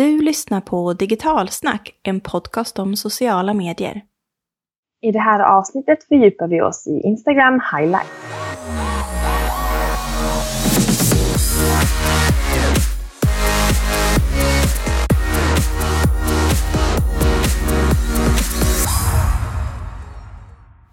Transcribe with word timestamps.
Du 0.00 0.22
lyssnar 0.22 0.60
på 0.60 0.92
Digitalsnack, 0.92 1.94
en 2.02 2.20
podcast 2.20 2.78
om 2.78 2.96
sociala 2.96 3.54
medier. 3.54 4.02
I 5.02 5.12
det 5.12 5.18
här 5.20 5.40
avsnittet 5.40 6.04
fördjupar 6.08 6.48
vi 6.48 6.60
oss 6.60 6.86
i 6.86 7.00
Instagram 7.08 7.60
highlights. 7.72 8.10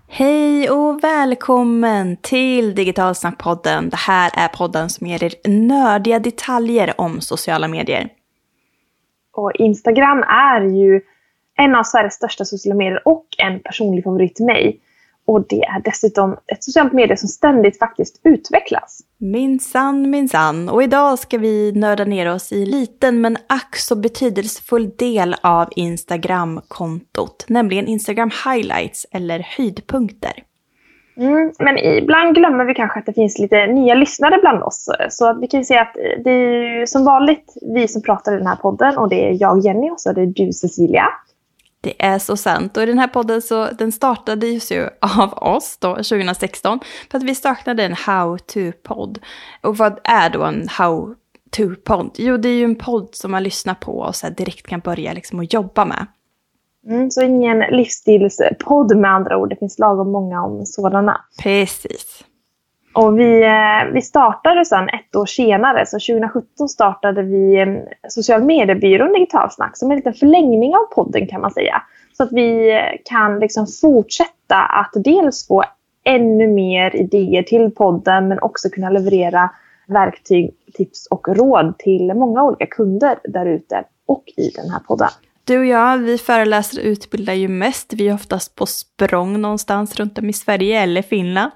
Hej 0.08 0.70
och 0.70 1.04
välkommen 1.04 2.18
till 2.22 2.76
Digitalsnackpodden. 2.76 3.90
Det 3.90 3.98
här 3.98 4.32
är 4.34 4.48
podden 4.48 4.90
som 4.90 5.08
ger 5.08 5.24
er 5.24 5.34
nördiga 5.50 6.20
detaljer 6.20 7.02
om 7.02 7.22
sociala 7.22 7.68
medier. 7.68 8.17
Och 9.38 9.52
Instagram 9.56 10.24
är 10.24 10.62
ju 10.62 11.02
en 11.58 11.76
av 11.76 11.84
Sveriges 11.84 12.14
största 12.14 12.46
sociala 12.46 12.76
medier 12.76 13.08
och 13.08 13.26
en 13.38 13.60
personlig 13.60 14.04
favorit 14.04 14.36
till 14.36 14.46
mig. 14.46 14.80
Och 15.26 15.48
det 15.50 15.64
är 15.64 15.82
dessutom 15.84 16.38
ett 16.48 16.64
socialt 16.64 16.94
medie 16.94 17.18
som 17.18 17.28
ständigt 17.30 17.80
faktiskt 17.80 18.22
utvecklas. 18.24 19.02
Minsann, 19.18 20.10
minsann. 20.10 20.70
Och 20.70 20.84
idag 20.84 21.20
ska 21.20 21.38
vi 21.38 21.72
nörda 21.72 22.06
ner 22.06 22.34
oss 22.34 22.52
i 22.52 22.66
liten 22.66 23.22
men 23.22 23.38
ack 23.48 23.76
så 23.76 23.96
betydelsefull 23.96 24.90
del 24.98 25.36
av 25.42 25.70
Instagram-kontot, 25.76 27.46
nämligen 27.48 27.88
Instagram 27.88 28.32
highlights 28.46 29.06
eller 29.12 29.40
höjdpunkter. 29.58 30.44
Mm, 31.18 31.52
men 31.60 31.78
ibland 31.78 32.36
glömmer 32.36 32.66
vi 32.66 32.74
kanske 32.74 33.00
att 33.00 33.06
det 33.06 33.14
finns 33.14 33.40
lite 33.40 33.68
nya 33.68 33.96
lyssnare 33.96 34.38
bland 34.42 34.64
oss. 34.64 34.90
Så 35.10 35.34
vi 35.42 35.48
kan 35.48 35.60
ju 35.60 35.64
säga 35.64 35.82
att 35.82 35.94
det 36.24 36.32
är 36.32 36.86
som 36.86 37.06
vanligt 37.06 37.54
vi 37.76 37.88
som 37.88 38.02
pratar 38.02 38.34
i 38.34 38.38
den 38.38 38.48
här 38.48 38.56
podden 38.56 38.98
och 38.98 39.10
det 39.10 39.30
är 39.30 39.42
jag 39.42 39.66
Jenny 39.66 39.90
och 39.90 40.00
så 40.00 40.10
är 40.10 40.14
det 40.14 40.26
du 40.26 40.54
Cecilia. 40.54 41.06
Det 41.82 42.06
är 42.06 42.20
så 42.20 42.38
sant. 42.38 42.78
Och 42.78 42.86
den 42.86 43.00
här 43.00 43.08
podden 43.08 43.42
så 43.42 43.68
den 43.72 43.92
startades 43.92 44.72
ju 44.72 44.90
av 45.00 45.34
oss 45.34 45.78
då 45.78 45.96
2016 45.96 46.80
för 47.12 47.18
att 47.18 47.24
vi 47.24 47.36
saknade 47.36 47.84
en 47.84 47.94
how 47.94 48.38
to-podd. 48.38 49.20
Och 49.62 49.78
vad 49.78 50.00
är 50.04 50.30
då 50.30 50.44
en 50.44 50.68
how 50.70 51.16
to-podd? 51.58 52.12
Jo, 52.16 52.38
det 52.38 52.50
är 52.50 52.54
ju 52.54 52.64
en 52.64 52.76
podd 52.76 53.10
som 53.12 53.32
man 53.32 53.44
lyssnar 53.44 53.74
på 53.74 54.00
och 54.00 54.16
så 54.16 54.30
direkt 54.30 54.68
kan 54.68 54.80
börja 54.80 55.14
liksom 55.14 55.40
att 55.40 55.54
jobba 55.54 55.86
med. 55.86 56.06
Mm, 56.88 57.12
så 57.12 57.22
ingen 57.22 57.60
livsstilspodd 57.60 58.98
med 58.98 59.12
andra 59.12 59.38
ord. 59.38 59.50
Det 59.50 59.56
finns 59.56 59.80
lagom 59.80 60.12
många 60.12 60.44
om 60.44 60.66
sådana. 60.66 61.22
Precis. 61.44 62.24
Och 62.94 63.20
vi, 63.20 63.44
eh, 63.44 63.94
vi 63.94 64.02
startade 64.02 64.66
sedan 64.66 64.90
ett 64.90 65.16
år 65.16 65.26
senare, 65.26 65.86
så 65.86 66.00
2017 66.00 66.70
startade 66.70 67.24
vi 67.24 67.60
eh, 67.62 67.68
social 68.10 68.44
mediebyrån 68.44 69.14
Digitalsnack 69.14 69.78
som 69.78 69.92
en 69.92 69.98
liten 69.98 70.14
förlängning 70.14 70.76
av 70.76 70.86
podden 70.96 71.28
kan 71.28 71.42
man 71.42 71.52
säga. 71.52 71.82
Så 72.18 72.24
att 72.24 72.32
vi 72.32 72.72
eh, 72.72 72.82
kan 73.06 73.40
liksom 73.40 73.68
fortsätta 73.82 74.56
att 74.56 74.92
dels 74.94 75.48
få 75.48 75.64
ännu 76.04 76.48
mer 76.48 76.96
idéer 76.96 77.44
till 77.44 77.72
podden 77.72 78.28
men 78.28 78.40
också 78.40 78.70
kunna 78.70 78.90
leverera 78.90 79.50
verktyg, 79.88 80.54
tips 80.74 81.08
och 81.08 81.28
råd 81.28 81.78
till 81.78 82.14
många 82.14 82.44
olika 82.44 82.66
kunder 82.66 83.20
där 83.24 83.46
ute 83.46 83.84
och 84.06 84.24
i 84.38 84.50
den 84.50 84.70
här 84.70 84.80
podden. 84.80 85.10
Du 85.48 85.58
och 85.58 85.66
jag, 85.66 85.98
vi 85.98 86.18
föreläser 86.18 86.80
och 86.80 86.86
utbildar 86.86 87.34
ju 87.34 87.48
mest. 87.48 87.94
Vi 87.94 88.08
är 88.08 88.14
oftast 88.14 88.56
på 88.56 88.66
språng 88.98 89.42
någonstans 89.42 89.96
runt 89.96 90.18
om 90.18 90.30
i 90.30 90.34
Sverige 90.34 90.82
eller 90.82 91.02
Finland. 91.02 91.52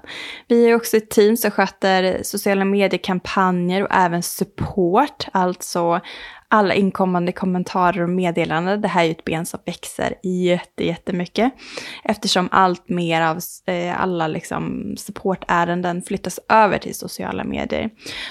Vi 0.48 0.68
är 0.70 0.74
också 0.74 0.96
ett 0.96 1.10
team 1.10 1.36
som 1.36 1.50
sköter 1.50 2.22
sociala 2.22 2.64
mediekampanjer 2.64 3.82
och 3.82 3.88
även 3.92 4.22
support, 4.22 5.26
alltså 5.32 6.00
alla 6.48 6.74
inkommande 6.74 7.32
kommentarer 7.32 8.02
och 8.02 8.08
meddelanden. 8.08 8.80
Det 8.80 8.88
här 8.88 9.02
är 9.02 9.06
ju 9.06 9.10
ett 9.10 9.24
ben 9.24 9.46
som 9.46 9.60
växer 9.66 10.14
jätte, 10.22 10.84
jättemycket. 10.84 11.52
Eftersom 12.04 12.48
allt 12.52 12.88
mer 12.88 13.22
av 13.22 13.38
eh, 13.66 14.02
alla 14.02 14.28
liksom 14.28 14.94
supportärenden 14.98 16.02
flyttas 16.02 16.40
över 16.48 16.78
till 16.78 16.94
sociala 16.94 17.44
medier. 17.44 17.90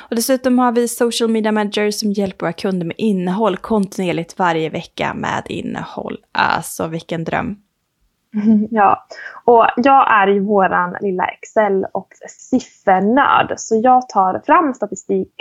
Och 0.09 0.15
dessutom 0.15 0.59
har 0.59 0.71
vi 0.71 0.87
social 0.87 1.29
media 1.29 1.51
managers 1.51 1.95
som 1.95 2.11
hjälper 2.11 2.45
våra 2.45 2.53
kunder 2.53 2.85
med 2.85 2.95
innehåll 2.97 3.57
kontinuerligt 3.57 4.39
varje 4.39 4.69
vecka 4.69 5.13
med 5.13 5.43
innehåll. 5.49 6.17
Alltså 6.31 6.87
vilken 6.87 7.23
dröm. 7.23 7.57
Ja, 8.71 9.05
och 9.45 9.65
jag 9.75 10.13
är 10.13 10.27
ju 10.27 10.39
våran 10.39 10.95
lilla 11.01 11.25
Excel 11.25 11.85
och 11.91 12.07
siffernörd. 12.29 13.53
Så 13.57 13.81
jag 13.83 14.09
tar 14.09 14.41
fram 14.45 14.73
statistik 14.73 15.33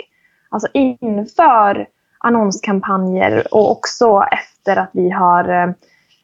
alltså 0.49 0.67
inför 0.73 1.87
annonskampanjer 2.17 3.47
och 3.51 3.71
också 3.71 4.23
efter 4.31 4.77
att 4.77 4.89
vi 4.93 5.09
har 5.09 5.49
eh, 5.49 5.73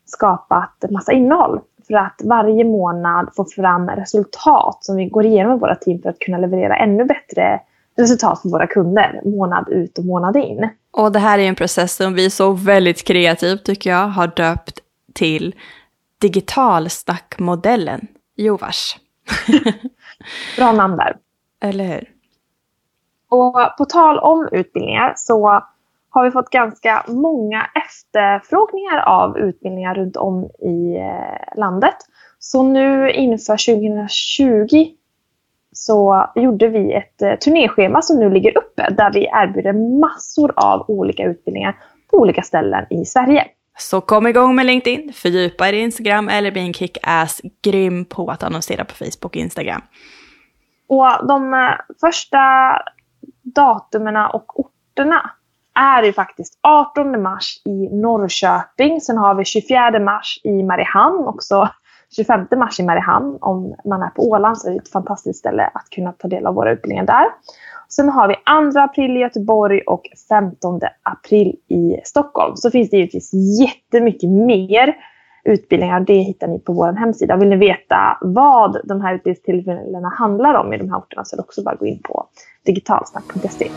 skapat 0.05 0.85
massa 0.89 1.11
innehåll. 1.11 1.59
För 1.87 1.93
att 1.93 2.21
varje 2.23 2.63
månad 2.63 3.29
få 3.35 3.45
fram 3.45 3.89
resultat 3.89 4.77
som 4.81 4.95
vi 4.95 5.05
går 5.05 5.25
igenom 5.25 5.51
med 5.51 5.59
våra 5.59 5.75
team 5.75 6.01
för 6.01 6.09
att 6.09 6.19
kunna 6.19 6.37
leverera 6.37 6.77
ännu 6.77 7.05
bättre 7.05 7.59
resultat 7.97 8.41
för 8.41 8.49
våra 8.49 8.67
kunder 8.67 9.21
månad 9.25 9.69
ut 9.69 9.97
och 9.97 10.05
månad 10.05 10.35
in. 10.35 10.69
Och 10.91 11.11
det 11.11 11.19
här 11.19 11.39
är 11.39 11.43
en 11.43 11.55
process 11.55 11.95
som 11.95 12.13
vi 12.13 12.29
så 12.29 12.51
väldigt 12.51 13.03
kreativt 13.03 13.65
tycker 13.65 13.89
jag 13.89 14.07
har 14.07 14.27
döpt 14.27 14.79
till 15.13 15.55
digitalsnackmodellen. 16.21 18.07
Jo 18.35 18.57
vars. 18.57 18.97
Bra 20.57 20.71
namn 20.71 20.97
där. 20.97 21.17
Eller 21.61 21.85
hur? 21.85 22.09
Och 23.29 23.77
på 23.77 23.85
tal 23.85 24.19
om 24.19 24.49
utbildningar 24.51 25.13
så 25.17 25.63
har 26.09 26.23
vi 26.23 26.31
fått 26.31 26.49
ganska 26.49 27.05
många 27.07 27.65
efterfrågningar 27.85 28.97
av 28.97 29.37
utbildningar 29.37 29.95
runt 29.95 30.17
om 30.17 30.43
i 30.59 30.97
eh, 30.97 31.57
landet. 31.59 31.95
Så 32.39 32.63
nu 32.63 33.11
inför 33.11 33.75
2020 33.75 34.85
så 35.71 36.31
gjorde 36.35 36.67
vi 36.67 36.93
ett 36.93 37.21
eh, 37.21 37.35
turnéschema 37.35 38.01
som 38.01 38.19
nu 38.19 38.29
ligger 38.29 38.57
uppe 38.57 38.89
där 38.89 39.13
vi 39.13 39.25
erbjuder 39.25 39.99
massor 39.99 40.53
av 40.55 40.85
olika 40.87 41.23
utbildningar 41.23 41.75
på 42.11 42.17
olika 42.17 42.41
ställen 42.41 42.85
i 42.89 43.05
Sverige. 43.05 43.45
Så 43.77 44.01
kom 44.01 44.27
igång 44.27 44.55
med 44.55 44.65
LinkedIn, 44.65 45.13
fördjupa 45.13 45.67
er 45.69 45.73
i 45.73 45.79
Instagram 45.79 46.29
eller 46.29 46.51
bli 46.51 46.61
en 46.61 46.73
kick-ass 46.73 47.41
grym 47.63 48.05
på 48.05 48.29
att 48.31 48.43
annonsera 48.43 48.85
på 48.85 48.95
Facebook 48.95 49.25
och 49.25 49.35
Instagram. 49.35 49.81
Och 50.89 51.27
de 51.27 51.53
eh, 51.53 51.59
första 52.01 52.37
datumen 53.43 54.15
och 54.15 54.59
orterna 54.59 55.31
är 55.75 56.03
ju 56.03 56.13
faktiskt 56.13 56.59
18 56.61 57.21
mars 57.21 57.61
i 57.65 57.89
Norrköping. 57.95 59.01
Sen 59.01 59.17
har 59.17 59.35
vi 59.35 59.45
24 59.45 59.99
mars 59.99 60.39
i 60.43 60.63
Mariehamn, 60.63 61.27
också 61.27 61.69
25 62.15 62.47
mars 62.57 62.79
i 62.79 62.83
Mariehamn. 62.83 63.37
Om 63.41 63.75
man 63.85 64.01
är 64.01 64.09
på 64.09 64.21
Åland 64.29 64.57
så 64.57 64.67
är 64.67 64.71
det 64.71 64.77
ett 64.77 64.91
fantastiskt 64.91 65.39
ställe 65.39 65.69
att 65.73 65.89
kunna 65.89 66.11
ta 66.11 66.27
del 66.27 66.45
av 66.45 66.55
våra 66.55 66.71
utbildningar 66.71 67.05
där. 67.05 67.25
Sen 67.89 68.09
har 68.09 68.27
vi 68.27 68.35
2 68.73 68.79
april 68.79 69.17
i 69.17 69.19
Göteborg 69.19 69.81
och 69.81 70.01
15 70.29 70.79
april 71.03 71.55
i 71.67 72.01
Stockholm. 72.03 72.55
Så 72.55 72.71
finns 72.71 72.89
det 72.89 72.97
givetvis 72.97 73.31
jättemycket 73.59 74.29
mer 74.29 74.95
utbildningar. 75.43 75.99
Det 75.99 76.13
hittar 76.13 76.47
ni 76.47 76.59
på 76.59 76.73
vår 76.73 76.93
hemsida. 76.93 77.37
Vill 77.37 77.49
ni 77.49 77.55
veta 77.55 78.17
vad 78.21 78.77
de 78.83 79.01
här 79.01 79.15
utbildningstillfällena 79.15 80.09
handlar 80.09 80.53
om 80.53 80.73
i 80.73 80.77
de 80.77 80.89
här 80.89 80.97
orterna 80.97 81.25
så 81.25 81.35
är 81.35 81.37
det 81.37 81.43
också 81.43 81.63
bara 81.63 81.73
att 81.73 81.79
gå 81.79 81.85
in 81.85 82.01
på 82.03 82.27
digitalsnack.se. 82.65 83.69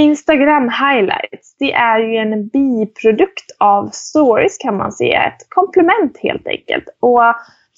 Instagram 0.00 0.68
highlights, 0.68 1.56
det 1.58 1.72
är 1.72 1.98
ju 1.98 2.16
en 2.16 2.48
biprodukt 2.48 3.50
av 3.58 3.88
stories 3.92 4.58
kan 4.58 4.76
man 4.76 4.92
säga. 4.92 5.24
Ett 5.24 5.46
komplement 5.48 6.18
helt 6.18 6.46
enkelt. 6.46 6.84
Och 7.00 7.20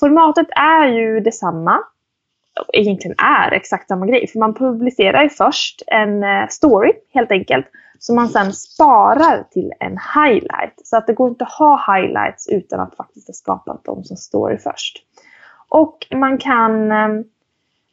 formatet 0.01 0.47
är 0.51 0.87
ju 0.87 1.21
detsamma. 1.21 1.79
Egentligen 2.73 3.17
är 3.19 3.53
exakt 3.53 3.89
samma 3.89 4.07
grej. 4.07 4.27
För 4.29 4.39
man 4.39 4.55
publicerar 4.55 5.23
ju 5.23 5.29
först 5.29 5.83
en 5.87 6.25
eh, 6.25 6.49
story 6.49 6.93
helt 7.15 7.31
enkelt. 7.31 7.67
Som 7.99 8.17
man 8.17 8.29
sen 8.29 8.53
sparar 8.53 9.45
till 9.51 9.73
en 9.81 9.99
highlight. 10.15 10.75
Så 10.85 10.97
att 10.97 11.07
det 11.07 11.13
går 11.13 11.29
inte 11.29 11.45
att 11.45 11.53
ha 11.53 11.95
highlights 11.95 12.49
utan 12.49 12.81
att 12.81 12.97
faktiskt 12.97 13.29
ha 13.29 13.35
skapat 13.35 13.85
dem 13.85 14.05
som 14.05 14.17
story 14.17 14.59
först. 14.59 14.99
Och 15.69 16.07
man 16.15 16.39
kan 16.39 16.93
Eh, 16.93 17.09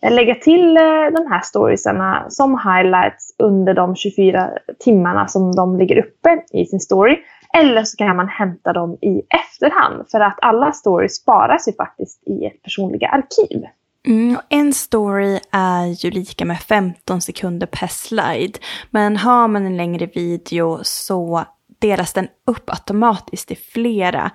Eh, 0.02 0.12
lägga 0.12 0.36
till 0.36 0.78
eh, 0.78 0.84
de 1.16 1.28
här 1.30 1.42
storiesarna 1.42 2.26
som 2.30 2.60
highlights 2.60 3.36
under 3.38 3.74
de 3.74 3.96
24 3.96 4.50
timmarna 4.80 5.28
som 5.28 5.56
de 5.56 5.78
ligger 5.78 5.98
uppe 5.98 6.44
i 6.54 6.66
sin 6.66 6.80
story. 6.80 7.18
Eller 7.54 7.84
så 7.84 7.98
kan 7.98 8.16
man 8.16 8.28
hämta 8.28 8.74
dem 8.74 8.98
i 9.02 9.22
efterhand 9.30 10.06
för 10.12 10.20
att 10.20 10.38
alla 10.42 10.72
stories 10.72 11.16
sparas 11.16 11.68
ju 11.68 11.74
faktiskt 11.74 12.28
i 12.28 12.46
ett 12.46 12.64
personliga 12.64 13.08
arkiv. 13.08 13.64
Mm, 14.08 14.38
en 14.50 14.74
story 14.74 15.40
är 15.52 16.06
ju 16.06 16.12
lika 16.12 16.46
med 16.46 16.60
15 16.60 17.22
sekunder 17.22 17.68
per 17.68 17.88
slide. 17.88 18.60
Men 18.90 19.18
har 19.18 19.48
man 19.48 19.66
en 19.66 19.78
längre 19.78 20.06
video 20.06 20.80
så 20.82 21.46
delas 21.80 22.14
den 22.14 22.28
upp 22.48 22.70
automatiskt 22.70 23.52
i 23.52 23.56
flera. 23.56 24.32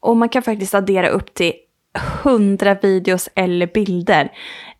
Och 0.00 0.16
man 0.16 0.28
kan 0.28 0.42
faktiskt 0.42 0.74
addera 0.74 1.08
upp 1.08 1.34
till 1.34 1.52
hundra 1.98 2.74
videos 2.74 3.28
eller 3.34 3.66
bilder 3.66 4.32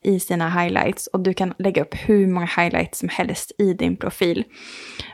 i 0.03 0.21
sina 0.21 0.51
highlights 0.51 1.07
och 1.07 1.21
du 1.21 1.35
kan 1.35 1.55
lägga 1.59 1.83
upp 1.83 1.95
hur 1.95 2.27
många 2.27 2.47
highlights 2.47 2.99
som 2.99 3.09
helst 3.09 3.53
i 3.59 3.75
din 3.75 3.97
profil. 3.97 4.45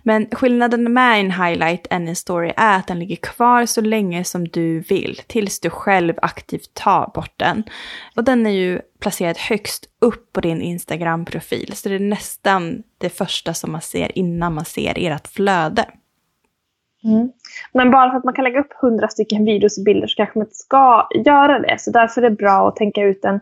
Men 0.03 0.27
skillnaden 0.33 0.93
med 0.93 1.21
en 1.21 1.31
highlight 1.31 1.87
än 1.91 2.09
en 2.09 2.17
story 2.17 2.53
är 2.57 2.77
att 2.77 2.87
den 2.87 2.99
ligger 2.99 3.17
kvar 3.17 3.67
så 3.67 3.81
länge 3.81 4.25
som 4.25 4.49
du 4.49 4.81
vill 4.81 5.21
tills 5.27 5.61
du 5.61 5.71
själv 5.71 6.15
aktivt 6.23 6.75
tar 6.75 7.11
bort 7.15 7.35
den. 7.37 7.63
Och 8.17 8.25
den 8.25 8.47
är 8.47 8.51
ju 8.51 8.81
placerad 9.01 9.39
högst 9.39 9.85
upp 10.01 10.33
på 10.33 10.41
din 10.41 10.63
Instagram-profil 10.63 11.73
så 11.75 11.89
det 11.89 11.95
är 11.95 11.99
nästan 11.99 12.83
det 12.99 13.09
första 13.09 13.55
som 13.55 13.73
man 13.73 13.83
ser 13.83 14.19
innan 14.19 14.55
man 14.55 14.65
ser 14.65 14.95
ert 14.97 15.29
flöde. 15.29 15.87
Mm. 17.07 17.33
Men 17.73 17.91
bara 17.91 18.11
för 18.11 18.19
att 18.19 18.25
man 18.25 18.35
kan 18.35 18.45
lägga 18.45 18.61
upp 18.61 18.73
hundra 18.81 19.09
stycken 19.09 19.45
videos 19.45 19.79
och 19.79 19.85
bilder 19.85 20.07
så 20.07 20.17
kanske 20.17 20.39
man 20.39 20.47
inte 20.47 20.57
ska 20.57 21.09
göra 21.15 21.59
det. 21.59 21.77
Så 21.81 21.91
därför 21.91 22.23
är 22.23 22.31
det 22.31 22.37
bra 22.37 22.69
att 22.69 22.77
tänka 22.77 23.03
ut 23.03 23.25
en, 23.25 23.41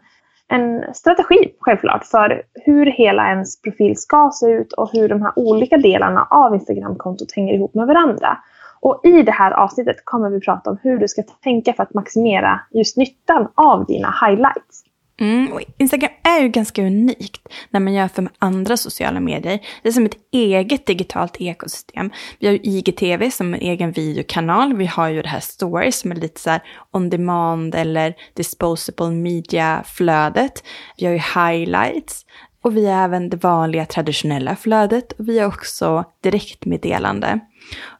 en 0.49 0.95
strategi, 0.95 1.55
självklart, 1.61 2.05
för 2.07 2.43
hur 2.55 2.87
hela 2.87 3.29
ens 3.29 3.63
profil 3.63 3.97
ska 3.97 4.31
se 4.33 4.47
ut 4.47 4.73
och 4.73 4.91
hur 4.93 5.09
de 5.09 5.23
här 5.23 5.33
olika 5.37 5.77
delarna 5.77 6.27
av 6.31 6.55
Instagramkontot 6.55 7.33
hänger 7.33 7.55
ihop 7.55 7.75
med 7.75 7.87
varandra. 7.87 8.39
Och 8.81 9.01
i 9.05 9.23
det 9.23 9.33
här 9.33 9.51
avsnittet 9.51 9.97
kommer 10.05 10.31
vi 10.31 10.41
prata 10.41 10.71
om 10.71 10.79
hur 10.83 10.99
du 10.99 11.09
ska 11.09 11.23
tänka 11.23 11.73
för 11.73 11.83
att 11.83 11.95
maximera 11.95 12.61
just 12.71 12.97
nyttan 12.97 13.49
av 13.55 13.85
dina 13.87 14.15
highlights. 14.27 14.85
Mm, 15.21 15.53
och 15.53 15.61
Instagram 15.79 16.11
är 16.23 16.41
ju 16.41 16.49
ganska 16.49 16.83
unikt 16.83 17.49
när 17.71 17.81
man 17.81 17.93
jämför 17.93 18.23
med 18.23 18.33
andra 18.39 18.77
sociala 18.77 19.21
medier. 19.21 19.61
Det 19.83 19.89
är 19.89 19.93
som 19.93 20.07
ett 20.07 20.17
eget 20.33 20.87
digitalt 20.87 21.37
ekosystem. 21.41 22.11
Vi 22.39 22.47
har 22.47 22.53
ju 22.53 22.61
IGTV 22.63 23.31
som 23.31 23.55
en 23.55 23.61
egen 23.61 23.93
videokanal. 23.93 24.77
Vi 24.77 24.87
har 24.87 25.09
ju 25.09 25.23
det 25.23 25.29
här 25.29 25.41
Stories 25.41 25.99
som 25.99 26.11
är 26.11 26.17
lite 26.17 26.41
så 26.41 26.51
här 26.51 26.63
on 26.91 27.11
demand 27.11 27.75
eller 27.75 28.15
disposable 28.35 29.11
media-flödet. 29.11 30.65
Vi 30.99 31.07
har 31.07 31.13
ju 31.13 31.19
highlights. 31.19 32.27
Och 32.63 32.77
vi 32.77 32.87
har 32.87 33.05
även 33.05 33.31
det 33.31 33.37
vanliga 33.37 33.87
traditionella 33.87 34.57
flödet. 34.57 35.13
Och 35.13 35.29
vi 35.29 35.39
har 35.39 35.47
också 35.47 36.05
direktmeddelande. 36.21 37.41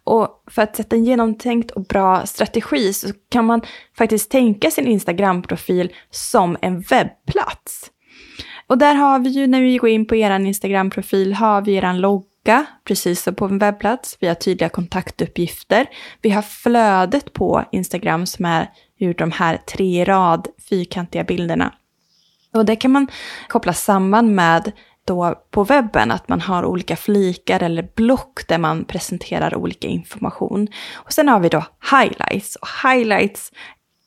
Och 0.05 0.45
för 0.51 0.63
att 0.63 0.77
sätta 0.77 0.97
en 0.97 1.05
genomtänkt 1.05 1.71
och 1.71 1.85
bra 1.85 2.27
strategi 2.27 2.93
så 2.93 3.09
kan 3.31 3.45
man 3.45 3.63
faktiskt 3.99 4.31
tänka 4.31 4.71
sin 4.71 4.87
Instagram-profil 4.87 5.93
som 6.11 6.57
en 6.61 6.81
webbplats. 6.81 7.91
Och 8.67 8.79
där 8.79 8.95
har 8.95 9.19
vi 9.19 9.29
ju 9.29 9.47
när 9.47 9.63
vi 9.63 9.77
går 9.77 9.91
in 9.91 10.07
på 10.07 10.17
er 10.17 10.31
Instagram-profil 10.31 11.33
har 11.33 11.63
vi 11.63 11.75
er 11.75 11.93
logga, 11.93 12.67
precis 12.85 13.23
som 13.23 13.35
på 13.35 13.45
en 13.45 13.59
webbplats. 13.59 14.17
Vi 14.21 14.27
har 14.27 14.35
tydliga 14.35 14.69
kontaktuppgifter. 14.69 15.87
Vi 16.23 16.31
har 16.31 16.43
flödet 16.43 17.33
på 17.33 17.65
Instagram 17.73 18.27
som 18.27 18.45
är 18.45 18.71
ur 18.99 19.15
de 19.15 19.31
här 19.31 19.57
tre 19.57 20.05
rad 20.05 20.49
fyrkantiga 20.69 21.25
bilderna. 21.25 21.75
Och 22.55 22.65
det 22.65 22.77
kan 22.77 22.91
man 22.91 23.09
koppla 23.49 23.73
samman 23.73 24.35
med 24.35 24.73
då 25.05 25.35
på 25.51 25.65
webben 25.65 26.11
att 26.11 26.29
man 26.29 26.41
har 26.41 26.65
olika 26.65 26.97
flikar 26.97 27.63
eller 27.63 27.89
block 27.95 28.49
där 28.49 28.59
man 28.59 28.85
presenterar 28.85 29.55
olika 29.55 29.89
information. 29.89 30.69
Och 30.95 31.13
sen 31.13 31.29
har 31.29 31.41
vi 31.41 31.49
då 31.49 31.65
highlights. 31.91 32.57
Och 32.57 32.69
highlights 32.83 33.53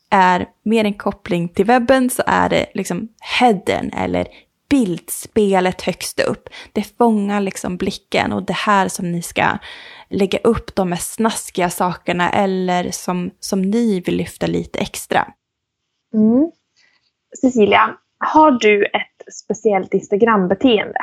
är 0.09 0.45
mer 0.63 0.85
en 0.85 0.94
koppling 0.94 1.49
till 1.49 1.65
webben 1.65 2.09
så 2.09 2.23
är 2.25 2.49
det 2.49 2.65
liksom 2.73 3.07
headen 3.39 3.94
eller 3.94 4.27
bildspelet 4.69 5.81
högst 5.81 6.19
upp. 6.19 6.49
Det 6.71 6.97
fångar 6.97 7.41
liksom 7.41 7.77
blicken 7.77 8.33
och 8.33 8.43
det 8.43 8.53
här 8.53 8.88
som 8.88 9.11
ni 9.11 9.21
ska 9.21 9.57
lägga 10.09 10.39
upp 10.39 10.75
de 10.75 10.89
mest 10.89 11.13
snaskiga 11.13 11.69
sakerna 11.69 12.29
eller 12.29 12.91
som, 12.91 13.31
som 13.39 13.61
ni 13.61 14.00
vill 14.00 14.15
lyfta 14.15 14.47
lite 14.47 14.79
extra. 14.79 15.27
Mm. 16.13 16.51
Cecilia, 17.41 17.97
har 18.19 18.51
du 18.51 18.85
ett 18.85 19.16
speciellt 19.31 19.94
Instagram-beteende? 19.94 21.00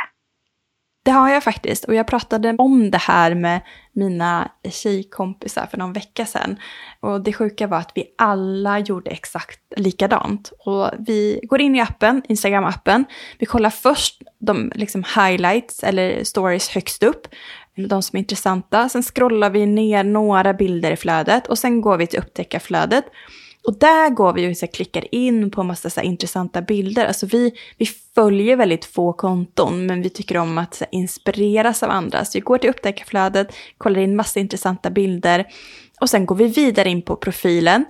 Det 1.04 1.10
har 1.10 1.30
jag 1.30 1.44
faktiskt 1.44 1.84
och 1.84 1.94
jag 1.94 2.06
pratade 2.06 2.54
om 2.58 2.90
det 2.90 2.98
här 2.98 3.34
med 3.34 3.60
mina 3.92 4.50
tjejkompisar 4.70 5.66
för 5.66 5.78
någon 5.78 5.92
vecka 5.92 6.26
sedan. 6.26 6.56
Och 7.00 7.20
det 7.20 7.32
sjuka 7.32 7.66
var 7.66 7.78
att 7.78 7.92
vi 7.94 8.04
alla 8.18 8.78
gjorde 8.78 9.10
exakt 9.10 9.60
likadant. 9.76 10.52
Och 10.58 10.90
vi 10.98 11.40
går 11.42 11.60
in 11.60 11.76
i 11.76 11.80
appen, 11.80 12.22
Instagram-appen. 12.28 13.04
Vi 13.38 13.46
kollar 13.46 13.70
först 13.70 14.22
de 14.38 14.72
liksom 14.74 15.04
highlights 15.16 15.82
eller 15.82 16.24
stories 16.24 16.68
högst 16.68 17.02
upp. 17.02 17.26
De 17.88 18.02
som 18.02 18.16
är 18.16 18.18
intressanta. 18.18 18.88
Sen 18.88 19.02
scrollar 19.02 19.50
vi 19.50 19.66
ner 19.66 20.04
några 20.04 20.54
bilder 20.54 20.90
i 20.90 20.96
flödet 20.96 21.46
och 21.46 21.58
sen 21.58 21.80
går 21.80 21.96
vi 21.96 22.06
till 22.06 22.18
upptäcka 22.18 22.60
flödet. 22.60 23.04
Och 23.66 23.78
där 23.78 24.10
går 24.10 24.32
vi 24.32 24.52
och 24.52 24.56
så 24.56 24.66
klickar 24.66 25.14
in 25.14 25.50
på 25.50 25.60
en 25.60 25.66
massa 25.66 25.90
så 25.90 26.00
intressanta 26.00 26.62
bilder. 26.62 27.06
Alltså 27.06 27.26
vi, 27.26 27.52
vi 27.78 27.86
följer 27.86 28.56
väldigt 28.56 28.84
få 28.84 29.12
konton, 29.12 29.86
men 29.86 30.02
vi 30.02 30.10
tycker 30.10 30.36
om 30.36 30.58
att 30.58 30.74
så 30.74 30.84
inspireras 30.90 31.82
av 31.82 31.90
andra. 31.90 32.24
Så 32.24 32.38
vi 32.38 32.40
går 32.40 32.58
till 32.58 32.70
upptäckarflödet, 32.70 33.54
kollar 33.78 34.00
in 34.00 34.16
massa 34.16 34.40
intressanta 34.40 34.90
bilder 34.90 35.46
och 36.00 36.10
sen 36.10 36.26
går 36.26 36.36
vi 36.36 36.46
vidare 36.46 36.88
in 36.88 37.02
på 37.02 37.16
profilen. 37.16 37.84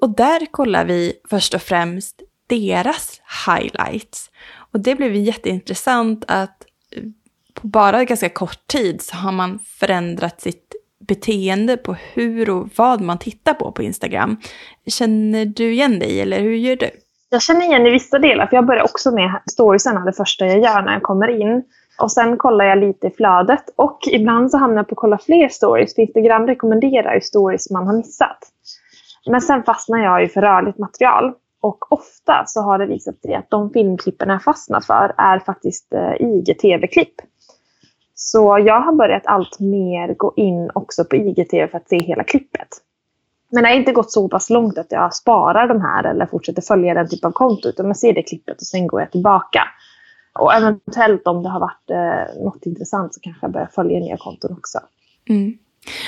Och 0.00 0.16
där 0.16 0.46
kollar 0.50 0.84
vi 0.84 1.12
först 1.30 1.54
och 1.54 1.62
främst 1.62 2.22
deras 2.46 3.20
highlights. 3.46 4.30
Och 4.72 4.80
det 4.80 4.94
blev 4.94 5.14
jätteintressant 5.14 6.24
att 6.28 6.64
eh, 6.96 7.02
på 7.54 7.66
bara 7.66 8.04
ganska 8.04 8.28
kort 8.28 8.66
tid 8.66 9.02
så 9.02 9.16
har 9.16 9.32
man 9.32 9.58
förändrat 9.58 10.40
sitt 10.40 10.74
beteende 11.08 11.76
på 11.76 11.96
hur 12.14 12.50
och 12.50 12.68
vad 12.76 13.00
man 13.00 13.18
tittar 13.18 13.54
på 13.54 13.72
på 13.72 13.82
Instagram. 13.82 14.36
Känner 14.86 15.44
du 15.44 15.72
igen 15.72 15.98
dig 15.98 16.20
eller 16.20 16.40
hur 16.40 16.54
gör 16.54 16.76
du? 16.76 16.90
Jag 17.30 17.42
känner 17.42 17.66
igen 17.66 17.86
i 17.86 17.90
vissa 17.90 18.18
delar, 18.18 18.46
för 18.46 18.56
jag 18.56 18.66
börjar 18.66 18.84
också 18.84 19.10
med 19.10 19.40
storiesarna 19.50 20.00
det 20.00 20.12
första 20.12 20.46
jag 20.46 20.58
gör 20.58 20.82
när 20.82 20.92
jag 20.92 21.02
kommer 21.02 21.40
in. 21.40 21.62
Och 21.98 22.12
sen 22.12 22.36
kollar 22.36 22.64
jag 22.64 22.78
lite 22.78 23.06
i 23.06 23.10
flödet 23.10 23.64
och 23.76 23.98
ibland 24.12 24.50
så 24.50 24.58
hamnar 24.58 24.76
jag 24.76 24.88
på 24.88 24.92
att 24.92 24.98
kolla 24.98 25.18
fler 25.18 25.48
stories, 25.48 25.94
för 25.94 26.02
Instagram 26.02 26.46
rekommenderar 26.46 27.14
ju 27.14 27.20
stories 27.20 27.70
man 27.70 27.86
har 27.86 27.94
missat. 27.94 28.38
Men 29.26 29.40
sen 29.40 29.62
fastnar 29.62 29.98
jag 29.98 30.22
ju 30.22 30.28
för 30.28 30.40
rörligt 30.40 30.78
material. 30.78 31.32
Och 31.60 31.92
ofta 31.92 32.44
så 32.46 32.60
har 32.60 32.78
det 32.78 32.86
visat 32.86 33.20
sig 33.20 33.34
att 33.34 33.50
de 33.50 33.70
filmklippen 33.70 34.28
jag 34.28 34.42
fastnat 34.42 34.86
för 34.86 35.14
är 35.18 35.38
faktiskt 35.38 35.92
eh, 35.92 36.12
IGTV-klipp. 36.20 37.14
Så 38.24 38.58
jag 38.66 38.80
har 38.80 38.92
börjat 38.92 39.26
allt 39.26 39.60
mer 39.60 40.14
gå 40.14 40.32
in 40.36 40.70
också 40.74 41.04
på 41.04 41.16
IGTV 41.16 41.68
för 41.68 41.78
att 41.78 41.88
se 41.88 41.98
hela 41.98 42.24
klippet. 42.24 42.68
Men 43.50 43.62
det 43.62 43.68
har 43.68 43.76
inte 43.76 43.92
gått 43.92 44.12
så 44.12 44.28
pass 44.28 44.50
långt 44.50 44.78
att 44.78 44.92
jag 44.92 45.14
sparar 45.14 45.68
de 45.68 45.80
här 45.80 46.04
eller 46.04 46.26
fortsätter 46.26 46.62
följa 46.62 46.94
den 46.94 47.08
typen 47.08 47.28
av 47.28 47.32
konto. 47.32 47.68
Utan 47.68 47.86
jag 47.86 47.96
ser 47.96 48.12
det 48.12 48.22
klippet 48.22 48.60
och 48.60 48.66
sen 48.66 48.86
går 48.86 49.00
jag 49.00 49.10
tillbaka. 49.10 49.62
Och 50.38 50.54
eventuellt 50.54 51.26
om 51.26 51.42
det 51.42 51.48
har 51.48 51.60
varit 51.60 51.90
eh, 51.90 52.42
något 52.44 52.66
intressant 52.66 53.14
så 53.14 53.20
kanske 53.20 53.46
jag 53.46 53.52
börjar 53.52 53.68
följa 53.74 54.00
nya 54.00 54.16
konton 54.16 54.52
också. 54.52 54.78
Mm. 55.28 55.58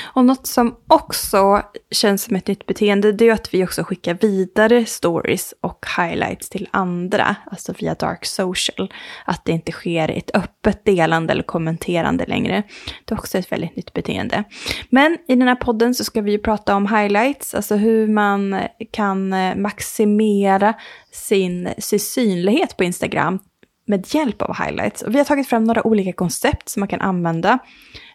Och 0.02 0.24
något 0.24 0.46
som 0.46 0.76
också 0.86 1.62
känns 1.90 2.22
som 2.22 2.36
ett 2.36 2.46
nytt 2.46 2.66
beteende 2.66 3.12
det 3.12 3.28
är 3.28 3.32
att 3.32 3.54
vi 3.54 3.64
också 3.64 3.84
skickar 3.84 4.14
vidare 4.14 4.86
stories 4.86 5.54
och 5.60 5.86
highlights 5.96 6.48
till 6.48 6.68
andra, 6.70 7.36
alltså 7.50 7.74
via 7.78 7.94
dark 7.94 8.24
social. 8.24 8.92
Att 9.24 9.44
det 9.44 9.52
inte 9.52 9.72
sker 9.72 10.08
ett 10.08 10.30
öppet 10.36 10.84
delande 10.84 11.32
eller 11.32 11.42
kommenterande 11.42 12.26
längre. 12.26 12.62
Det 13.04 13.14
är 13.14 13.18
också 13.18 13.38
ett 13.38 13.52
väldigt 13.52 13.76
nytt 13.76 13.92
beteende. 13.92 14.44
Men 14.90 15.18
i 15.28 15.34
den 15.34 15.48
här 15.48 15.56
podden 15.56 15.94
så 15.94 16.04
ska 16.04 16.20
vi 16.20 16.30
ju 16.30 16.38
prata 16.38 16.76
om 16.76 16.86
highlights, 16.86 17.54
alltså 17.54 17.76
hur 17.76 18.08
man 18.08 18.60
kan 18.90 19.32
eh, 19.32 19.56
maximera 19.56 20.74
sin, 21.12 21.68
sin 21.78 22.00
synlighet 22.00 22.76
på 22.76 22.84
Instagram 22.84 23.38
med 23.84 24.14
hjälp 24.14 24.42
av 24.42 24.56
highlights. 24.56 25.02
Och 25.02 25.14
vi 25.14 25.18
har 25.18 25.24
tagit 25.24 25.48
fram 25.48 25.64
några 25.64 25.86
olika 25.86 26.12
koncept 26.12 26.68
som 26.68 26.80
man 26.80 26.88
kan 26.88 27.00
använda. 27.00 27.58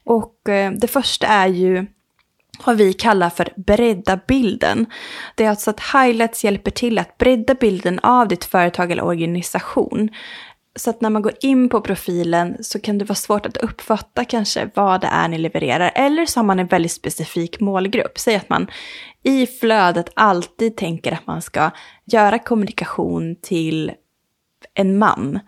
Och 0.03 0.49
eh, 0.49 0.71
det 0.71 0.87
första 0.87 1.27
är 1.27 1.47
ju 1.47 1.85
vad 2.65 2.77
vi 2.77 2.93
kallar 2.93 3.29
för 3.29 3.49
bredda 3.55 4.19
bilden. 4.27 4.85
Det 5.35 5.45
är 5.45 5.49
alltså 5.49 5.69
att 5.69 5.79
highlights 5.93 6.43
hjälper 6.43 6.71
till 6.71 6.97
att 6.97 7.17
bredda 7.17 7.53
bilden 7.53 7.99
av 7.99 8.27
ditt 8.27 8.45
företag 8.45 8.91
eller 8.91 9.03
organisation. 9.03 10.09
Så 10.75 10.89
att 10.89 11.01
när 11.01 11.09
man 11.09 11.21
går 11.21 11.33
in 11.41 11.69
på 11.69 11.81
profilen 11.81 12.57
så 12.61 12.79
kan 12.79 12.97
det 12.97 13.05
vara 13.05 13.15
svårt 13.15 13.45
att 13.45 13.57
uppfatta 13.57 14.25
kanske 14.25 14.69
vad 14.73 15.01
det 15.01 15.07
är 15.07 15.27
ni 15.27 15.37
levererar. 15.37 15.91
Eller 15.95 16.25
så 16.25 16.39
har 16.39 16.45
man 16.45 16.59
en 16.59 16.67
väldigt 16.67 16.91
specifik 16.91 17.59
målgrupp. 17.59 18.19
Säg 18.19 18.35
att 18.35 18.49
man 18.49 18.67
i 19.23 19.47
flödet 19.47 20.09
alltid 20.13 20.77
tänker 20.77 21.11
att 21.11 21.27
man 21.27 21.41
ska 21.41 21.71
göra 22.05 22.39
kommunikation 22.39 23.35
till 23.41 23.91
en 24.73 24.97
man. 24.97 25.39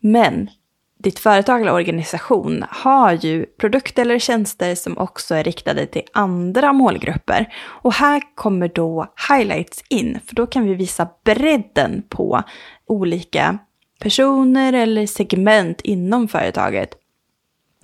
Men 0.00 0.50
ditt 0.98 1.18
företag 1.18 1.60
eller 1.60 1.72
organisation 1.72 2.64
har 2.70 3.12
ju 3.12 3.46
produkter 3.46 4.02
eller 4.02 4.18
tjänster 4.18 4.74
som 4.74 4.98
också 4.98 5.34
är 5.34 5.44
riktade 5.44 5.86
till 5.86 6.02
andra 6.12 6.72
målgrupper. 6.72 7.54
Och 7.66 7.94
här 7.94 8.22
kommer 8.34 8.68
då 8.68 9.14
highlights 9.30 9.84
in, 9.88 10.18
för 10.26 10.34
då 10.34 10.46
kan 10.46 10.66
vi 10.66 10.74
visa 10.74 11.08
bredden 11.24 12.02
på 12.08 12.42
olika 12.86 13.58
personer 14.00 14.72
eller 14.72 15.06
segment 15.06 15.80
inom 15.80 16.28
företaget. 16.28 16.94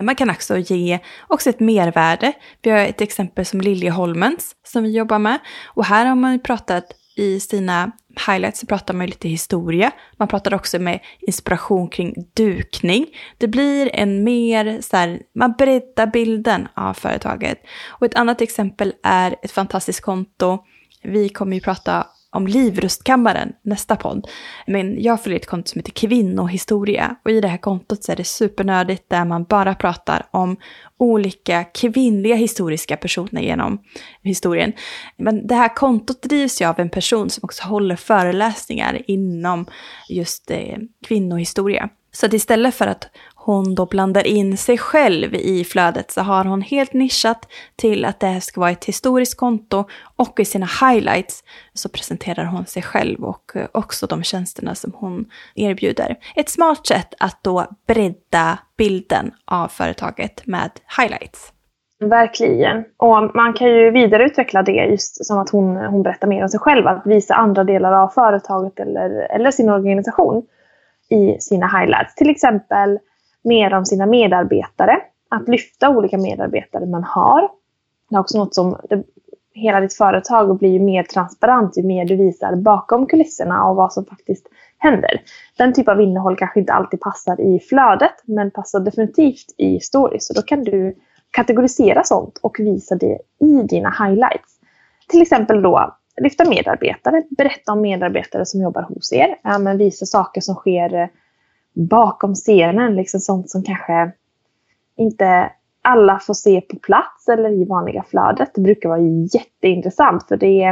Man 0.01 0.15
kan 0.15 0.29
också 0.29 0.57
ge 0.57 0.99
också 1.27 1.49
ett 1.49 1.59
mervärde. 1.59 2.33
Vi 2.61 2.69
har 2.69 2.79
ett 2.79 3.01
exempel 3.01 3.45
som 3.45 3.61
Liljeholmens 3.61 4.55
som 4.63 4.83
vi 4.83 4.91
jobbar 4.97 5.19
med. 5.19 5.39
Och 5.65 5.85
här 5.85 6.05
har 6.05 6.15
man 6.15 6.39
pratat 6.39 6.85
i 7.15 7.39
sina 7.39 7.91
highlights 8.27 8.59
så 8.59 8.65
pratar 8.65 8.93
man 8.93 9.07
lite 9.07 9.27
historia. 9.27 9.91
Man 10.17 10.27
pratar 10.27 10.53
också 10.53 10.79
med 10.79 10.99
inspiration 11.19 11.89
kring 11.89 12.13
dukning. 12.33 13.07
Det 13.37 13.47
blir 13.47 13.89
en 13.93 14.23
mer 14.23 14.81
så 14.81 14.97
här, 14.97 15.21
man 15.35 15.53
breddar 15.57 16.07
bilden 16.07 16.67
av 16.73 16.93
företaget. 16.93 17.57
Och 17.89 18.05
ett 18.05 18.15
annat 18.15 18.41
exempel 18.41 18.93
är 19.03 19.35
ett 19.41 19.51
fantastiskt 19.51 20.01
konto. 20.01 20.59
Vi 21.03 21.29
kommer 21.29 21.55
ju 21.55 21.61
prata 21.61 22.07
om 22.35 22.47
Livrustkammaren, 22.47 23.53
nästa 23.61 23.95
podd. 23.95 24.27
Men 24.67 25.03
jag 25.03 25.23
följer 25.23 25.39
ett 25.39 25.45
konto 25.45 25.69
som 25.69 25.79
heter 25.79 25.91
Kvinnohistoria 25.91 27.15
och 27.23 27.31
i 27.31 27.41
det 27.41 27.47
här 27.47 27.57
kontot 27.57 28.03
så 28.03 28.11
är 28.11 28.15
det 28.15 28.23
supernördigt 28.23 29.09
där 29.09 29.25
man 29.25 29.43
bara 29.43 29.75
pratar 29.75 30.27
om 30.31 30.57
olika 30.97 31.63
kvinnliga 31.63 32.35
historiska 32.35 32.97
personer 32.97 33.41
genom 33.41 33.81
historien. 34.21 34.73
Men 35.17 35.47
det 35.47 35.55
här 35.55 35.75
kontot 35.75 36.21
drivs 36.21 36.61
ju 36.61 36.65
av 36.65 36.79
en 36.79 36.89
person 36.89 37.29
som 37.29 37.43
också 37.43 37.63
håller 37.63 37.95
föreläsningar 37.95 39.01
inom 39.07 39.65
just 40.09 40.51
eh, 40.51 40.77
kvinnohistoria. 41.07 41.89
Så 42.15 42.25
att 42.25 42.33
istället 42.33 42.75
för 42.75 42.87
att 42.87 43.09
hon 43.35 43.75
då 43.75 43.85
blandar 43.85 44.27
in 44.27 44.57
sig 44.57 44.77
själv 44.77 45.35
i 45.35 45.63
flödet 45.63 46.11
så 46.11 46.21
har 46.21 46.45
hon 46.45 46.61
helt 46.61 46.93
nischat 46.93 47.47
till 47.75 48.05
att 48.05 48.19
det 48.19 48.27
här 48.27 48.39
ska 48.39 48.61
vara 48.61 48.71
ett 48.71 48.85
historiskt 48.85 49.37
konto 49.37 49.83
och 50.15 50.39
i 50.39 50.45
sina 50.45 50.67
highlights 50.81 51.43
så 51.73 51.89
presenterar 51.89 52.45
hon 52.45 52.65
sig 52.65 52.83
själv 52.83 53.23
och 53.23 53.51
eh, 53.55 53.67
också 53.71 54.07
de 54.07 54.23
tjänsterna 54.23 54.75
som 54.75 54.93
hon 54.95 55.25
erbjuder. 55.55 56.15
Ett 56.35 56.49
smart 56.49 56.87
sätt 56.87 57.13
att 57.19 57.43
då 57.43 57.65
bredda 57.87 58.59
bilden 58.77 59.31
av 59.45 59.67
företaget 59.67 60.47
med 60.47 60.71
highlights. 60.97 61.51
Verkligen. 61.99 62.85
Och 62.97 63.35
man 63.35 63.53
kan 63.53 63.67
ju 63.67 63.91
vidareutveckla 63.91 64.63
det 64.63 64.85
just 64.85 65.25
som 65.25 65.39
att 65.39 65.49
hon, 65.49 65.75
hon 65.75 66.03
berättar 66.03 66.27
mer 66.27 66.43
om 66.43 66.49
sig 66.49 66.59
själv. 66.59 66.87
Att 66.87 67.05
visa 67.05 67.35
andra 67.35 67.63
delar 67.63 67.91
av 67.91 68.07
företaget 68.07 68.79
eller, 68.79 69.09
eller 69.35 69.51
sin 69.51 69.69
organisation 69.69 70.43
i 71.09 71.39
sina 71.39 71.67
highlights. 71.67 72.15
Till 72.15 72.29
exempel 72.29 72.99
mer 73.43 73.73
om 73.73 73.85
sina 73.85 74.05
medarbetare. 74.05 74.97
Att 75.29 75.47
lyfta 75.47 75.89
olika 75.89 76.17
medarbetare 76.17 76.85
man 76.85 77.03
har. 77.03 77.41
Det 78.09 78.15
är 78.15 78.19
också 78.19 78.37
något 78.37 78.55
som 78.55 78.77
det, 78.89 79.03
hela 79.53 79.79
ditt 79.79 79.93
företag 79.93 80.57
blir 80.57 80.69
ju 80.69 80.79
mer 80.79 81.03
transparent 81.03 81.77
ju 81.77 81.83
mer 81.83 82.05
du 82.05 82.15
visar 82.15 82.55
bakom 82.55 83.07
kulisserna 83.07 83.65
och 83.65 83.75
vad 83.75 83.93
som 83.93 84.05
faktiskt 84.05 84.47
händer. 84.77 85.21
Den 85.57 85.73
typ 85.73 85.87
av 85.87 86.01
innehåll 86.01 86.37
kanske 86.37 86.59
inte 86.59 86.73
alltid 86.73 86.99
passar 86.99 87.41
i 87.41 87.59
flödet 87.59 88.15
men 88.25 88.51
passar 88.51 88.79
definitivt 88.79 89.55
i 89.57 89.79
stories. 89.79 90.27
Så 90.27 90.33
då 90.33 90.41
kan 90.41 90.63
du 90.63 90.95
kategorisera 91.31 92.03
sånt 92.03 92.39
och 92.41 92.55
visa 92.59 92.95
det 92.95 93.19
i 93.39 93.63
dina 93.63 93.89
highlights. 93.89 94.59
Till 95.07 95.21
exempel 95.21 95.61
då 95.61 95.95
lyfta 96.21 96.49
medarbetare, 96.49 97.23
berätta 97.29 97.71
om 97.71 97.81
medarbetare 97.81 98.45
som 98.45 98.61
jobbar 98.61 98.81
hos 98.81 99.13
er. 99.13 99.35
Ja, 99.43 99.59
men 99.59 99.77
visa 99.77 100.05
saker 100.05 100.41
som 100.41 100.55
sker 100.55 100.93
eh, 100.93 101.07
bakom 101.73 102.35
scenen, 102.35 102.95
liksom 102.95 103.19
sånt 103.19 103.49
som 103.49 103.63
kanske 103.63 104.11
inte 104.97 105.51
alla 105.81 106.19
får 106.19 106.33
se 106.33 106.61
på 106.61 106.79
plats 106.79 107.29
eller 107.29 107.49
i 107.49 107.65
vanliga 107.65 108.03
flödet. 108.03 108.51
Det 108.55 108.61
brukar 108.61 108.89
vara 108.89 108.99
jätteintressant 109.33 110.27
för 110.27 110.37
det 110.37 110.63
är 110.63 110.69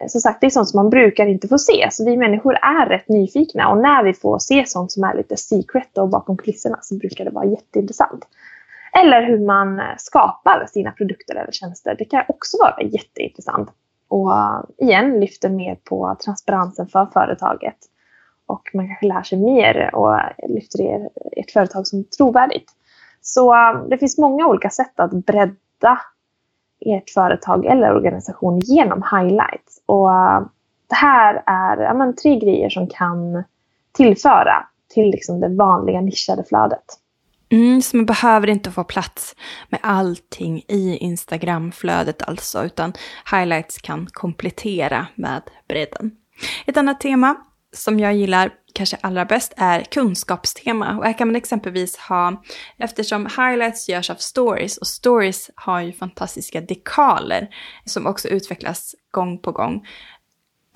eh, 0.00 0.06
som 0.08 0.20
sagt, 0.20 0.40
det 0.40 0.46
är 0.46 0.50
sånt 0.50 0.68
som 0.68 0.78
man 0.78 0.90
brukar 0.90 1.26
inte 1.26 1.48
få 1.48 1.58
se. 1.58 1.88
Så 1.90 2.04
vi 2.04 2.16
människor 2.16 2.54
är 2.54 2.86
rätt 2.86 3.08
nyfikna 3.08 3.68
och 3.68 3.78
när 3.78 4.04
vi 4.04 4.14
får 4.14 4.38
se 4.38 4.64
sånt 4.66 4.92
som 4.92 5.04
är 5.04 5.14
lite 5.14 5.36
secret 5.36 5.98
och 5.98 6.08
bakom 6.08 6.36
kulisserna 6.36 6.78
så 6.82 6.94
brukar 6.94 7.24
det 7.24 7.30
vara 7.30 7.46
jätteintressant. 7.46 8.26
Eller 9.02 9.26
hur 9.26 9.46
man 9.46 9.78
eh, 9.78 9.84
skapar 9.98 10.66
sina 10.68 10.92
produkter 10.92 11.34
eller 11.34 11.52
tjänster. 11.52 11.94
Det 11.98 12.04
kan 12.04 12.24
också 12.28 12.56
vara 12.60 12.82
jätteintressant. 12.82 13.70
Och 14.08 14.32
igen 14.78 15.20
lyfter 15.20 15.50
mer 15.50 15.74
på 15.74 16.16
transparensen 16.24 16.86
för 16.86 17.06
företaget 17.06 17.76
och 18.46 18.70
man 18.74 18.86
kanske 18.86 19.06
lär 19.06 19.22
sig 19.22 19.38
mer 19.38 19.94
och 19.94 20.18
lyfter 20.48 20.80
er, 20.80 21.08
ert 21.32 21.50
företag 21.50 21.86
som 21.86 22.04
trovärdigt. 22.04 22.72
Så 23.20 23.54
um, 23.54 23.88
det 23.88 23.98
finns 23.98 24.18
många 24.18 24.46
olika 24.46 24.70
sätt 24.70 25.00
att 25.00 25.12
bredda 25.12 26.00
ert 26.80 27.10
företag 27.10 27.66
eller 27.66 27.94
organisation 27.94 28.58
genom 28.58 29.02
highlights. 29.02 29.82
Och 29.86 30.08
uh, 30.08 30.40
det 30.88 30.94
här 30.94 31.42
är 31.46 31.76
ja, 31.82 31.94
men, 31.94 32.16
tre 32.16 32.38
grejer 32.38 32.68
som 32.68 32.86
kan 32.86 33.44
tillföra 33.92 34.66
till 34.88 35.10
liksom, 35.10 35.40
det 35.40 35.48
vanliga 35.48 36.00
nischade 36.00 36.44
flödet. 36.44 36.84
Mm, 37.48 37.82
så 37.82 37.96
man 37.96 38.06
behöver 38.06 38.48
inte 38.48 38.70
få 38.70 38.84
plats 38.84 39.36
med 39.68 39.80
allting 39.82 40.62
i 40.68 40.96
Instagramflödet 40.96 42.22
alltså, 42.22 42.64
utan 42.64 42.92
highlights 43.30 43.78
kan 43.78 44.06
komplettera 44.06 45.06
med 45.14 45.42
bredden. 45.68 46.10
Ett 46.66 46.76
annat 46.76 47.00
tema 47.00 47.36
som 47.72 48.00
jag 48.00 48.14
gillar 48.14 48.50
kanske 48.74 48.96
allra 49.00 49.24
bäst 49.24 49.54
är 49.56 49.80
kunskapstema. 49.80 50.98
Och 50.98 51.04
här 51.04 51.18
kan 51.18 51.28
man 51.28 51.36
exempelvis 51.36 51.96
ha, 51.96 52.42
eftersom 52.78 53.26
highlights 53.26 53.88
görs 53.88 54.10
av 54.10 54.14
stories 54.14 54.78
och 54.78 54.86
stories 54.86 55.50
har 55.54 55.80
ju 55.80 55.92
fantastiska 55.92 56.60
dekaler 56.60 57.48
som 57.84 58.06
också 58.06 58.28
utvecklas 58.28 58.94
gång 59.10 59.38
på 59.38 59.52
gång 59.52 59.86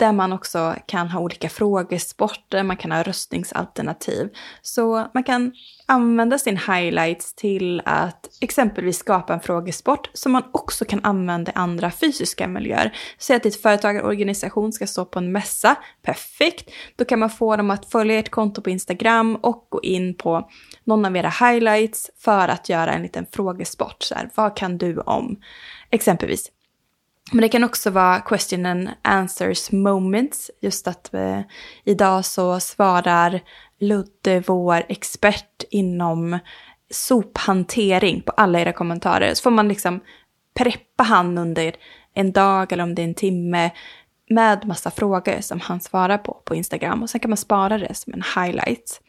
där 0.01 0.11
man 0.11 0.33
också 0.33 0.75
kan 0.85 1.09
ha 1.09 1.19
olika 1.19 1.49
frågesporter, 1.49 2.63
man 2.63 2.77
kan 2.77 2.91
ha 2.91 3.03
röstningsalternativ. 3.03 4.29
Så 4.61 5.07
man 5.13 5.23
kan 5.23 5.51
använda 5.85 6.37
sin 6.37 6.57
highlights 6.57 7.33
till 7.35 7.81
att 7.85 8.29
exempelvis 8.41 8.97
skapa 8.97 9.33
en 9.33 9.39
frågesport 9.39 10.09
som 10.13 10.31
man 10.31 10.43
också 10.51 10.85
kan 10.85 11.05
använda 11.05 11.51
i 11.51 11.55
andra 11.55 11.91
fysiska 11.91 12.47
miljöer. 12.47 12.97
Säg 13.17 13.35
att 13.35 13.43
ditt 13.43 13.61
företag 13.61 13.95
eller 13.95 14.07
organisation 14.07 14.73
ska 14.73 14.87
stå 14.87 15.05
på 15.05 15.19
en 15.19 15.31
mässa, 15.31 15.75
perfekt. 16.01 16.69
Då 16.95 17.05
kan 17.05 17.19
man 17.19 17.29
få 17.29 17.55
dem 17.55 17.71
att 17.71 17.91
följa 17.91 18.19
ert 18.19 18.29
konto 18.29 18.61
på 18.61 18.69
Instagram 18.69 19.35
och 19.35 19.67
gå 19.69 19.81
in 19.81 20.15
på 20.15 20.49
någon 20.83 21.05
av 21.05 21.17
era 21.17 21.29
highlights 21.29 22.11
för 22.19 22.47
att 22.47 22.69
göra 22.69 22.93
en 22.93 23.01
liten 23.01 23.25
frågesport. 23.31 24.03
Så 24.03 24.15
här, 24.15 24.29
vad 24.35 24.57
kan 24.57 24.77
du 24.77 24.99
om? 24.99 25.39
Exempelvis 25.89 26.51
men 27.31 27.41
det 27.41 27.49
kan 27.49 27.63
också 27.63 27.89
vara 27.89 28.19
question 28.19 28.65
and 28.65 28.89
answers 29.01 29.71
moments. 29.71 30.51
Just 30.61 30.87
att 30.87 31.13
eh, 31.13 31.41
idag 31.83 32.25
så 32.25 32.59
svarar 32.59 33.39
Ludde, 33.79 34.43
vår 34.47 34.83
expert 34.89 35.63
inom 35.69 36.39
sophantering 36.89 38.21
på 38.21 38.31
alla 38.31 38.59
era 38.59 38.73
kommentarer. 38.73 39.33
Så 39.33 39.41
får 39.41 39.51
man 39.51 39.67
liksom 39.67 39.99
preppa 40.53 41.03
han 41.03 41.37
under 41.37 41.75
en 42.13 42.31
dag 42.31 42.71
eller 42.71 42.83
om 42.83 42.95
det 42.95 43.01
är 43.01 43.07
en 43.07 43.13
timme 43.13 43.71
med 44.29 44.67
massa 44.67 44.91
frågor 44.91 45.41
som 45.41 45.59
han 45.59 45.81
svarar 45.81 46.17
på 46.17 46.41
på 46.45 46.55
Instagram. 46.55 47.03
Och 47.03 47.09
sen 47.09 47.21
kan 47.21 47.29
man 47.29 47.37
spara 47.37 47.77
det 47.77 47.93
som 47.93 48.13
en 48.13 48.23
highlight. 48.35 49.01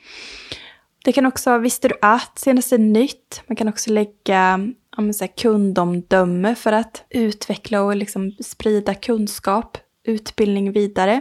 Det 1.04 1.12
kan 1.12 1.26
också 1.26 1.50
vara 1.50 1.60
visste 1.60 1.88
du 1.88 1.94
att, 2.02 2.38
senaste 2.38 2.78
nytt. 2.78 3.42
Man 3.46 3.56
kan 3.56 3.68
också 3.68 3.90
lägga 3.90 4.68
ja, 4.96 5.12
så 5.12 5.24
här, 5.24 5.32
kundomdöme 5.36 6.54
för 6.54 6.72
att 6.72 7.04
utveckla 7.10 7.82
och 7.82 7.96
liksom 7.96 8.30
sprida 8.40 8.94
kunskap, 8.94 9.78
utbildning 10.04 10.72
vidare. 10.72 11.20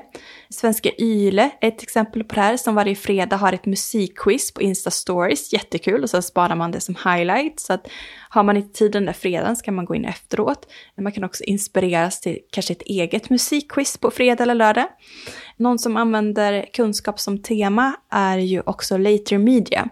Svenska 0.50 0.90
YLE 1.00 1.52
är 1.62 1.68
ett 1.68 1.84
exempel 1.84 2.24
på 2.24 2.36
det 2.36 2.42
här 2.42 2.58
som 2.58 2.76
varje 2.76 2.96
fredag 2.96 3.36
har 3.38 3.54
ett 3.54 3.66
musikquiz 3.66 4.54
på 4.54 4.62
Insta 4.62 4.92
Stories, 4.92 5.54
jättekul 5.54 6.04
och 6.04 6.10
sen 6.10 6.24
sparar 6.24 6.56
man 6.56 6.72
det 6.72 6.80
som 6.80 6.96
highlight. 6.96 7.60
Så 7.60 7.74
att 7.74 7.88
har 8.30 8.44
man 8.44 8.58
inte 8.58 8.80
tid 8.80 8.92
den 8.92 9.06
där 9.06 9.14
fredagen 9.14 9.56
så 9.56 9.66
kan 9.66 9.76
man 9.76 9.86
gå 9.86 9.96
in 9.96 10.06
efteråt. 10.06 10.72
Man 10.98 11.12
kan 11.12 11.24
också 11.24 11.44
inspireras 11.44 12.22
till 12.22 12.40
kanske 12.52 12.74
ett 12.74 12.82
eget 12.82 13.30
musikquiz 13.30 13.98
på 13.98 14.12
fredag 14.12 14.44
eller 14.44 14.56
lördag. 14.56 14.88
Någon 15.58 15.80
som 15.80 15.98
använder 15.98 16.66
kunskap 16.74 17.20
som 17.20 17.42
tema 17.42 17.96
är 18.10 18.38
ju 18.38 18.62
också 18.66 18.98
Later 18.98 19.38
Media. 19.38 19.90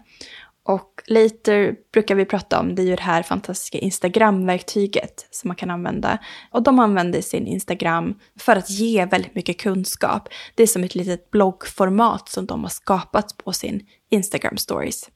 Later 1.09 1.75
brukar 1.93 2.15
vi 2.15 2.25
prata 2.25 2.59
om, 2.59 2.75
det 2.75 2.81
är 2.81 2.85
ju 2.85 2.95
det 2.95 3.01
här 3.01 3.23
fantastiska 3.23 3.77
Instagram-verktyget 3.77 5.27
som 5.31 5.47
man 5.47 5.55
kan 5.55 5.69
använda. 5.71 6.17
Och 6.51 6.63
de 6.63 6.79
använder 6.79 7.21
sin 7.21 7.47
Instagram 7.47 8.19
för 8.39 8.55
att 8.55 8.69
ge 8.69 9.05
väldigt 9.05 9.35
mycket 9.35 9.59
kunskap. 9.59 10.29
Det 10.55 10.63
är 10.63 10.67
som 10.67 10.83
ett 10.83 10.95
litet 10.95 11.31
bloggformat 11.31 12.29
som 12.29 12.45
de 12.45 12.61
har 12.63 12.69
skapat 12.69 13.37
på 13.37 13.51
sin 13.51 13.85
Instagram 14.09 14.57
stories. 14.57 15.09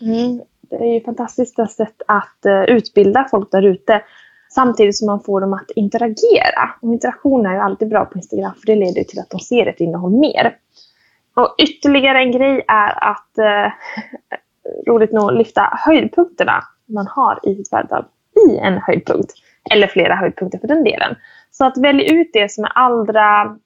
Mm, 0.00 0.42
det 0.60 0.76
är 0.76 0.94
ju 0.94 1.00
fantastiska 1.00 1.66
sätt 1.66 2.02
att 2.06 2.46
eh, 2.46 2.62
utbilda 2.62 3.26
folk 3.30 3.50
där 3.50 3.62
ute 3.62 4.02
samtidigt 4.50 4.96
som 4.96 5.06
man 5.06 5.22
får 5.22 5.40
dem 5.40 5.54
att 5.54 5.70
interagera. 5.70 6.74
Och 6.82 6.92
interaktion 6.92 7.46
är 7.46 7.52
ju 7.52 7.60
alltid 7.60 7.88
bra 7.88 8.04
på 8.04 8.18
Instagram 8.18 8.54
för 8.54 8.66
det 8.66 8.74
leder 8.74 9.04
till 9.04 9.18
att 9.18 9.30
de 9.30 9.40
ser 9.40 9.66
ett 9.66 9.80
innehåll 9.80 10.12
mer. 10.12 10.56
Och 11.36 11.54
ytterligare 11.58 12.18
en 12.18 12.32
grej 12.32 12.64
är 12.68 13.04
att 13.10 13.38
eh, 13.38 13.72
roligt 14.86 15.12
nog 15.12 15.32
lyfta 15.32 15.78
höjdpunkterna 15.86 16.64
man 16.86 17.06
har 17.06 17.40
i 17.42 17.54
sitt 17.54 17.68
företag 17.68 18.04
i 18.48 18.56
en 18.56 18.78
höjdpunkt. 18.78 19.32
Eller 19.70 19.86
flera 19.86 20.14
höjdpunkter 20.14 20.58
för 20.58 20.68
den 20.68 20.84
delen. 20.84 21.16
Så 21.50 21.64
att 21.64 21.78
välja 21.78 22.12
ut 22.12 22.30
det 22.32 22.52
som 22.52 22.64
är 22.64 22.72
allra 22.74 23.56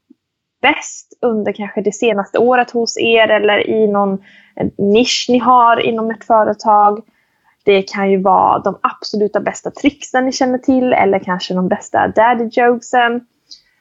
bäst 0.62 1.18
under 1.22 1.52
kanske 1.52 1.80
det 1.80 1.92
senaste 1.92 2.38
året 2.38 2.70
hos 2.70 2.98
er 2.98 3.28
eller 3.28 3.70
i 3.70 3.86
någon 3.86 4.18
nisch 4.78 5.26
ni 5.28 5.38
har 5.38 5.80
inom 5.80 6.10
ett 6.10 6.24
företag. 6.24 7.02
Det 7.64 7.82
kan 7.82 8.10
ju 8.10 8.22
vara 8.22 8.58
de 8.58 8.78
absoluta 8.82 9.40
bästa 9.40 9.70
tricksen 9.70 10.24
ni 10.24 10.32
känner 10.32 10.58
till 10.58 10.92
eller 10.92 11.18
kanske 11.18 11.54
de 11.54 11.68
bästa 11.68 12.08
daddy 12.08 12.48
jokesen 12.52 13.26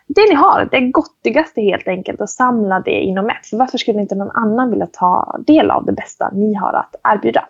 det 0.07 0.29
ni 0.29 0.35
har, 0.35 0.67
det 0.71 0.81
gottigaste 0.81 1.61
helt 1.61 1.87
enkelt 1.87 2.21
och 2.21 2.29
samla 2.29 2.79
det 2.79 3.01
inom 3.01 3.29
ett. 3.29 3.47
För 3.49 3.57
varför 3.57 3.77
skulle 3.77 4.01
inte 4.01 4.15
någon 4.15 4.31
annan 4.31 4.69
vilja 4.69 4.87
ta 4.87 5.39
del 5.47 5.71
av 5.71 5.85
det 5.85 5.93
bästa 5.93 6.29
ni 6.33 6.53
har 6.53 6.73
att 6.73 6.95
erbjuda? 7.03 7.45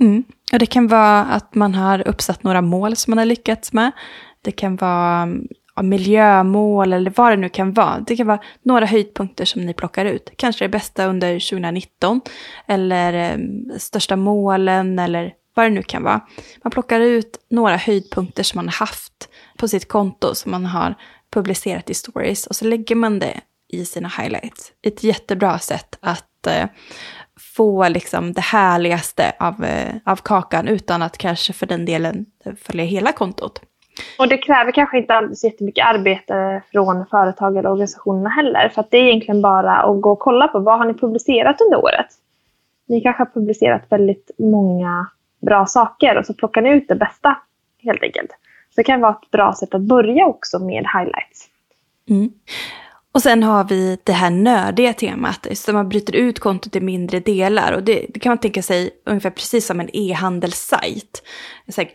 Mm. 0.00 0.24
Och 0.52 0.58
det 0.58 0.66
kan 0.66 0.88
vara 0.88 1.24
att 1.24 1.54
man 1.54 1.74
har 1.74 2.08
uppsatt 2.08 2.42
några 2.42 2.60
mål 2.60 2.96
som 2.96 3.10
man 3.10 3.18
har 3.18 3.24
lyckats 3.24 3.72
med. 3.72 3.92
Det 4.42 4.52
kan 4.52 4.76
vara 4.76 5.28
miljömål 5.82 6.92
eller 6.92 7.12
vad 7.16 7.32
det 7.32 7.36
nu 7.36 7.48
kan 7.48 7.72
vara. 7.72 7.98
Det 8.06 8.16
kan 8.16 8.26
vara 8.26 8.40
några 8.62 8.86
höjdpunkter 8.86 9.44
som 9.44 9.66
ni 9.66 9.74
plockar 9.74 10.04
ut. 10.04 10.30
Kanske 10.36 10.64
det 10.64 10.68
bästa 10.68 11.06
under 11.06 11.50
2019 11.50 12.20
eller 12.66 13.12
ehm, 13.12 13.70
största 13.78 14.16
målen 14.16 14.98
eller 14.98 15.32
vad 15.54 15.66
det 15.66 15.70
nu 15.70 15.82
kan 15.82 16.02
vara. 16.02 16.20
Man 16.64 16.70
plockar 16.70 17.00
ut 17.00 17.38
några 17.50 17.76
höjdpunkter 17.76 18.42
som 18.42 18.58
man 18.58 18.66
har 18.66 18.86
haft 18.86 19.28
på 19.58 19.68
sitt 19.68 19.88
konto 19.88 20.34
som 20.34 20.50
man 20.50 20.66
har 20.66 20.94
publicerat 21.30 21.90
i 21.90 21.94
stories 21.94 22.46
och 22.46 22.56
så 22.56 22.64
lägger 22.64 22.96
man 22.96 23.18
det 23.18 23.40
i 23.68 23.84
sina 23.84 24.08
highlights. 24.08 24.72
Ett 24.82 25.04
jättebra 25.04 25.58
sätt 25.58 25.98
att 26.00 26.46
eh, 26.46 26.68
få 27.56 27.88
liksom 27.88 28.32
det 28.32 28.40
härligaste 28.40 29.32
av, 29.38 29.64
eh, 29.64 29.94
av 30.04 30.16
kakan 30.16 30.68
utan 30.68 31.02
att 31.02 31.18
kanske 31.18 31.52
för 31.52 31.66
den 31.66 31.84
delen 31.84 32.26
följa 32.56 32.84
hela 32.84 33.12
kontot. 33.12 33.60
Och 34.18 34.28
det 34.28 34.38
kräver 34.38 34.72
kanske 34.72 34.98
inte 34.98 35.14
alls 35.14 35.44
jättemycket 35.44 35.86
arbete 35.86 36.62
från 36.72 37.06
företag 37.06 37.56
eller 37.56 37.70
organisationerna 37.70 38.30
heller. 38.30 38.68
För 38.68 38.80
att 38.80 38.90
det 38.90 38.96
är 38.96 39.02
egentligen 39.02 39.42
bara 39.42 39.76
att 39.76 40.00
gå 40.00 40.10
och 40.10 40.18
kolla 40.18 40.48
på 40.48 40.58
vad 40.58 40.78
har 40.78 40.86
ni 40.86 40.94
publicerat 40.94 41.60
under 41.60 41.84
året. 41.84 42.06
Ni 42.88 43.00
kanske 43.00 43.20
har 43.20 43.30
publicerat 43.30 43.82
väldigt 43.88 44.30
många 44.38 45.06
bra 45.40 45.66
saker 45.66 46.18
och 46.18 46.26
så 46.26 46.34
plockar 46.34 46.62
ni 46.62 46.70
ut 46.70 46.88
det 46.88 46.94
bästa 46.94 47.36
helt 47.82 48.02
enkelt. 48.02 48.30
Så 48.76 48.80
det 48.80 48.84
kan 48.84 49.00
vara 49.00 49.12
ett 49.12 49.30
bra 49.30 49.54
sätt 49.54 49.74
att 49.74 49.80
börja 49.80 50.26
också 50.26 50.58
med 50.58 50.86
highlights. 50.94 51.48
Mm. 52.10 52.30
Och 53.12 53.22
sen 53.22 53.42
har 53.42 53.64
vi 53.64 53.98
det 54.04 54.12
här 54.12 54.30
nördiga 54.30 54.92
temat, 54.92 55.46
så 55.54 55.72
man 55.72 55.88
bryter 55.88 56.16
ut 56.16 56.38
kontot 56.38 56.76
i 56.76 56.80
mindre 56.80 57.20
delar. 57.20 57.72
Och 57.72 57.82
det, 57.82 58.06
det 58.08 58.20
kan 58.20 58.30
man 58.30 58.38
tänka 58.38 58.62
sig 58.62 58.90
ungefär 59.06 59.30
precis 59.30 59.66
som 59.66 59.80
en 59.80 59.88
e-handelssajt. 59.92 61.22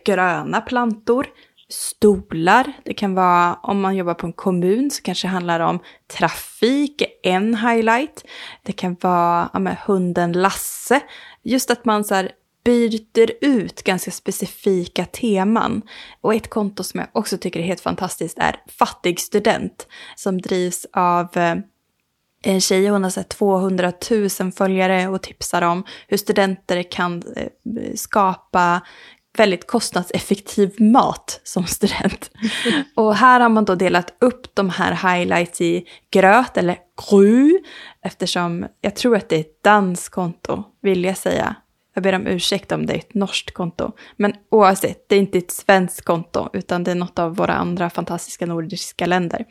gröna 0.04 0.60
plantor, 0.60 1.26
stolar. 1.68 2.72
Det 2.84 2.94
kan 2.94 3.14
vara 3.14 3.54
om 3.54 3.80
man 3.80 3.96
jobbar 3.96 4.14
på 4.14 4.26
en 4.26 4.32
kommun 4.32 4.90
så 4.90 5.02
kanske 5.02 5.26
det 5.26 5.32
handlar 5.32 5.60
om 5.60 5.78
trafik, 6.18 7.02
en 7.22 7.54
highlight. 7.54 8.24
Det 8.62 8.72
kan 8.72 8.96
vara 9.00 9.50
ja, 9.52 9.58
med 9.58 9.76
hunden 9.86 10.32
Lasse. 10.32 11.00
Just 11.42 11.70
att 11.70 11.84
man 11.84 12.04
så 12.04 12.14
här, 12.14 12.32
byter 12.64 13.30
ut 13.40 13.82
ganska 13.82 14.10
specifika 14.10 15.04
teman. 15.04 15.82
Och 16.20 16.34
ett 16.34 16.50
konto 16.50 16.82
som 16.82 17.00
jag 17.00 17.08
också 17.12 17.38
tycker 17.38 17.60
är 17.60 17.64
helt 17.64 17.80
fantastiskt 17.80 18.38
är 18.38 18.56
Fattig 18.78 19.20
student 19.20 19.86
som 20.16 20.40
drivs 20.40 20.86
av 20.92 21.36
eh, 21.36 21.56
en 22.44 22.60
tjej, 22.60 22.88
hon 22.88 23.02
har 23.02 23.10
sett 23.10 23.28
200 23.28 23.92
000 24.40 24.52
följare 24.52 25.08
och 25.08 25.22
tipsar 25.22 25.62
om 25.62 25.84
hur 26.08 26.16
studenter 26.16 26.82
kan 26.82 27.22
eh, 27.36 27.48
skapa 27.94 28.80
väldigt 29.38 29.66
kostnadseffektiv 29.66 30.80
mat 30.80 31.40
som 31.44 31.66
student. 31.66 32.30
Och 32.94 33.14
här 33.14 33.40
har 33.40 33.48
man 33.48 33.64
då 33.64 33.74
delat 33.74 34.16
upp 34.20 34.54
de 34.54 34.70
här 34.70 35.16
highlights 35.16 35.60
i 35.60 35.84
gröt 36.10 36.56
eller 36.56 36.76
gru, 37.10 37.58
eftersom 38.02 38.66
jag 38.80 38.96
tror 38.96 39.16
att 39.16 39.28
det 39.28 39.36
är 39.36 39.40
ett 39.40 39.62
danskonto, 39.62 40.64
vill 40.82 41.04
jag 41.04 41.16
säga. 41.16 41.56
Jag 41.94 42.02
ber 42.02 42.14
om 42.14 42.26
ursäkt 42.26 42.72
om 42.72 42.86
det 42.86 42.92
är 42.92 42.98
ett 42.98 43.14
norskt 43.14 43.54
konto. 43.54 43.92
Men 44.16 44.34
oavsett, 44.50 45.08
det 45.08 45.16
är 45.16 45.20
inte 45.20 45.38
ett 45.38 45.50
svenskt 45.50 46.04
konto, 46.04 46.48
utan 46.52 46.84
det 46.84 46.90
är 46.90 46.94
något 46.94 47.18
av 47.18 47.36
våra 47.36 47.52
andra 47.52 47.90
fantastiska 47.90 48.46
nordiska 48.46 49.06
länder. 49.06 49.44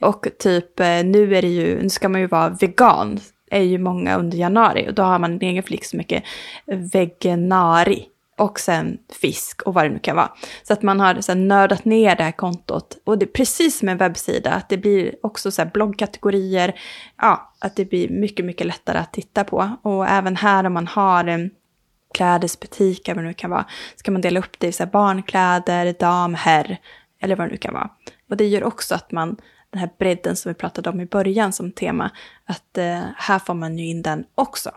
Och 0.00 0.26
typ, 0.38 0.80
eh, 0.80 1.04
nu 1.04 1.36
är 1.36 1.42
det 1.42 1.48
ju, 1.48 1.82
nu 1.82 1.90
ska 1.90 2.08
man 2.08 2.20
ju 2.20 2.26
vara 2.26 2.48
vegan, 2.48 3.20
är 3.50 3.62
ju 3.62 3.78
många 3.78 4.16
under 4.18 4.38
januari. 4.38 4.88
Och 4.88 4.94
då 4.94 5.02
har 5.02 5.18
man 5.18 5.32
en 5.32 5.40
egen 5.40 5.62
flick 5.62 5.84
som 5.84 5.96
mycket 5.96 6.24
veganari 6.66 8.06
och 8.38 8.60
sen 8.60 8.98
fisk 9.20 9.62
och 9.62 9.74
vad 9.74 9.84
det 9.84 9.88
nu 9.88 9.98
kan 9.98 10.16
vara. 10.16 10.32
Så 10.62 10.72
att 10.72 10.82
man 10.82 11.00
har 11.00 11.20
så 11.20 11.32
här, 11.32 11.38
nördat 11.38 11.84
ner 11.84 12.16
det 12.16 12.22
här 12.22 12.32
kontot. 12.32 12.98
Och 13.04 13.18
det 13.18 13.24
är 13.24 13.32
precis 13.32 13.78
som 13.78 13.88
en 13.88 13.98
webbsida, 13.98 14.50
att 14.50 14.68
det 14.68 14.76
blir 14.76 15.14
också 15.22 15.50
så 15.50 15.62
här 15.62 15.70
bloggkategorier. 15.70 16.80
Ja, 17.16 17.54
att 17.58 17.76
det 17.76 17.84
blir 17.84 18.08
mycket, 18.08 18.44
mycket 18.44 18.66
lättare 18.66 18.98
att 18.98 19.12
titta 19.12 19.44
på. 19.44 19.76
Och 19.82 20.06
även 20.08 20.36
här 20.36 20.64
om 20.64 20.72
man 20.72 20.86
har 20.86 21.24
en 21.24 21.50
klädesbutik, 22.14 23.08
vad 23.08 23.16
det 23.16 23.22
nu 23.22 23.34
kan 23.34 23.50
vara, 23.50 23.64
ska 23.96 24.10
man 24.10 24.20
dela 24.20 24.40
upp 24.40 24.58
det 24.58 24.66
i 24.66 24.72
så 24.72 24.84
här 24.84 24.90
barnkläder, 24.90 25.94
dam, 25.98 26.34
herr, 26.34 26.76
eller 27.20 27.36
vad 27.36 27.46
det 27.46 27.50
nu 27.50 27.56
kan 27.56 27.74
vara. 27.74 27.90
Och 28.30 28.36
det 28.36 28.46
gör 28.46 28.64
också 28.64 28.94
att 28.94 29.12
man, 29.12 29.36
den 29.70 29.80
här 29.80 29.90
bredden 29.98 30.36
som 30.36 30.50
vi 30.50 30.54
pratade 30.54 30.90
om 30.90 31.00
i 31.00 31.06
början 31.06 31.52
som 31.52 31.72
tema, 31.72 32.10
att 32.44 32.78
eh, 32.78 33.00
här 33.16 33.38
får 33.38 33.54
man 33.54 33.78
ju 33.78 33.86
in 33.86 34.02
den 34.02 34.24
också. 34.34 34.70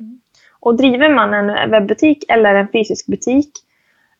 Mm. 0.00 0.20
Och 0.60 0.76
driver 0.76 1.14
man 1.14 1.34
en 1.34 1.70
webbutik 1.70 2.24
eller 2.28 2.54
en 2.54 2.68
fysisk 2.68 3.06
butik 3.06 3.50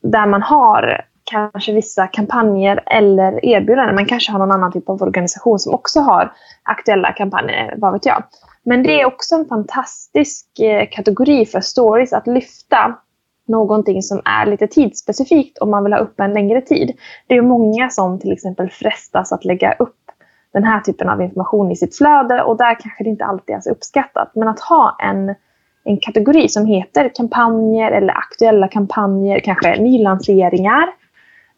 där 0.00 0.26
man 0.26 0.42
har 0.42 1.04
kanske 1.24 1.72
vissa 1.72 2.06
kampanjer 2.06 2.82
eller 2.86 3.44
erbjudanden. 3.44 3.94
Man 3.94 4.06
kanske 4.06 4.32
har 4.32 4.38
någon 4.38 4.52
annan 4.52 4.72
typ 4.72 4.88
av 4.88 5.02
organisation 5.02 5.58
som 5.58 5.74
också 5.74 6.00
har 6.00 6.32
aktuella 6.62 7.12
kampanjer, 7.12 7.74
vad 7.76 7.92
vet 7.92 8.06
jag. 8.06 8.22
Men 8.68 8.82
det 8.82 9.00
är 9.00 9.06
också 9.06 9.34
en 9.34 9.48
fantastisk 9.48 10.60
eh, 10.60 10.88
kategori 10.90 11.46
för 11.46 11.60
stories 11.60 12.12
att 12.12 12.26
lyfta 12.26 12.98
någonting 13.46 14.02
som 14.02 14.20
är 14.24 14.46
lite 14.46 14.66
tidsspecifikt 14.66 15.58
om 15.58 15.70
man 15.70 15.84
vill 15.84 15.92
ha 15.92 16.00
upp 16.00 16.20
en 16.20 16.32
längre 16.32 16.60
tid. 16.60 16.98
Det 17.26 17.34
är 17.34 17.42
många 17.42 17.90
som 17.90 18.20
till 18.20 18.32
exempel 18.32 18.70
frestas 18.70 19.32
att 19.32 19.44
lägga 19.44 19.72
upp 19.72 19.96
den 20.52 20.64
här 20.64 20.80
typen 20.80 21.08
av 21.08 21.22
information 21.22 21.70
i 21.70 21.76
sitt 21.76 21.96
flöde 21.96 22.42
och 22.42 22.56
där 22.56 22.80
kanske 22.80 23.04
det 23.04 23.10
inte 23.10 23.24
alltid 23.24 23.56
är 23.56 23.60
så 23.60 23.70
uppskattat. 23.70 24.30
Men 24.34 24.48
att 24.48 24.60
ha 24.60 24.96
en 25.02 25.34
en 25.88 25.98
kategori 26.00 26.48
som 26.48 26.66
heter 26.66 27.10
kampanjer 27.14 27.92
eller 27.92 28.18
aktuella 28.18 28.68
kampanjer, 28.68 29.40
kanske 29.40 29.80
nylanseringar. 29.80 30.88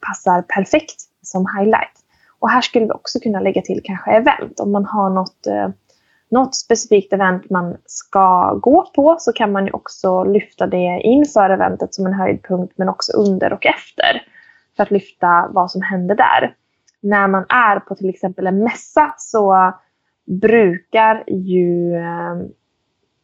Passar 0.07 0.42
perfekt 0.42 0.96
som 1.23 1.46
highlight. 1.57 1.96
Och 2.38 2.51
här 2.51 2.61
skulle 2.61 2.85
vi 2.85 2.90
också 2.90 3.20
kunna 3.20 3.40
lägga 3.40 3.62
till 3.62 3.81
kanske 3.85 4.11
event. 4.11 4.61
Om 4.61 4.73
man 4.73 4.85
har 4.85 5.11
något, 5.11 5.46
eh, 5.46 5.68
något 6.31 6.55
specifikt 6.55 7.12
event 7.12 7.51
man 7.51 7.77
ska 7.87 8.55
gå 8.55 8.90
på 8.95 9.16
så 9.19 9.33
kan 9.33 9.53
man 9.53 9.66
ju 9.66 9.73
också 9.73 10.25
lyfta 10.25 10.66
det 10.66 11.01
inför 11.03 11.51
eventet 11.51 11.95
som 11.95 12.07
en 12.07 12.12
höjdpunkt 12.12 12.79
men 12.79 12.88
också 12.88 13.12
under 13.12 13.53
och 13.53 13.66
efter. 13.66 14.23
För 14.77 14.83
att 14.83 14.90
lyfta 14.90 15.49
vad 15.51 15.71
som 15.71 15.83
händer 15.83 16.14
där. 16.14 16.55
När 17.01 17.29
man 17.29 17.47
är 17.49 17.81
på 17.81 17.95
till 17.95 18.09
exempel 18.09 18.47
en 18.47 18.64
mässa 18.64 19.14
så 19.19 19.73
brukar 20.27 21.25
ju 21.27 21.95
eh, 21.95 22.37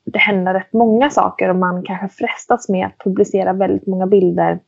det 0.04 0.18
hända 0.18 0.54
rätt 0.54 0.72
många 0.72 1.10
saker 1.10 1.48
och 1.48 1.56
man 1.56 1.82
kanske 1.82 2.08
frestas 2.08 2.68
med 2.68 2.86
att 2.86 2.98
publicera 2.98 3.52
väldigt 3.52 3.86
många 3.86 4.06
bilder 4.06 4.58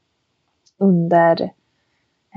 under 0.78 1.50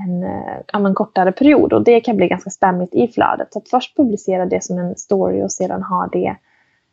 en, 0.06 0.24
eh, 0.24 0.56
en, 0.72 0.86
en 0.86 0.94
kortare 0.94 1.32
period. 1.32 1.72
Och 1.72 1.84
det 1.84 2.00
kan 2.00 2.16
bli 2.16 2.28
ganska 2.28 2.50
spammigt 2.50 2.94
i 2.94 3.08
flödet. 3.08 3.52
Så 3.52 3.58
att 3.58 3.68
först 3.68 3.96
publicera 3.96 4.46
det 4.46 4.64
som 4.64 4.78
en 4.78 4.96
story 4.96 5.42
och 5.42 5.52
sedan 5.52 5.82
ha 5.82 6.08
det 6.12 6.36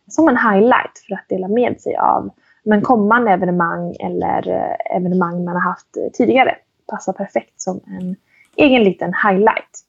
som 0.08 0.28
en 0.28 0.38
highlight 0.38 1.04
för 1.08 1.14
att 1.16 1.30
dela 1.30 1.48
med 1.48 1.82
sig 1.82 1.96
av 1.96 2.30
men 2.64 2.82
kommande 2.82 3.32
evenemang 3.32 3.96
eller 4.00 4.50
eh, 4.50 4.98
evenemang 4.98 5.44
man 5.44 5.56
har 5.56 5.62
haft 5.62 5.98
tidigare. 6.14 6.56
Passar 6.88 7.14
perfekt 7.14 7.62
som 7.62 7.80
en 7.88 8.16
egen 8.56 8.84
liten 8.84 9.14
highlight. 9.14 9.86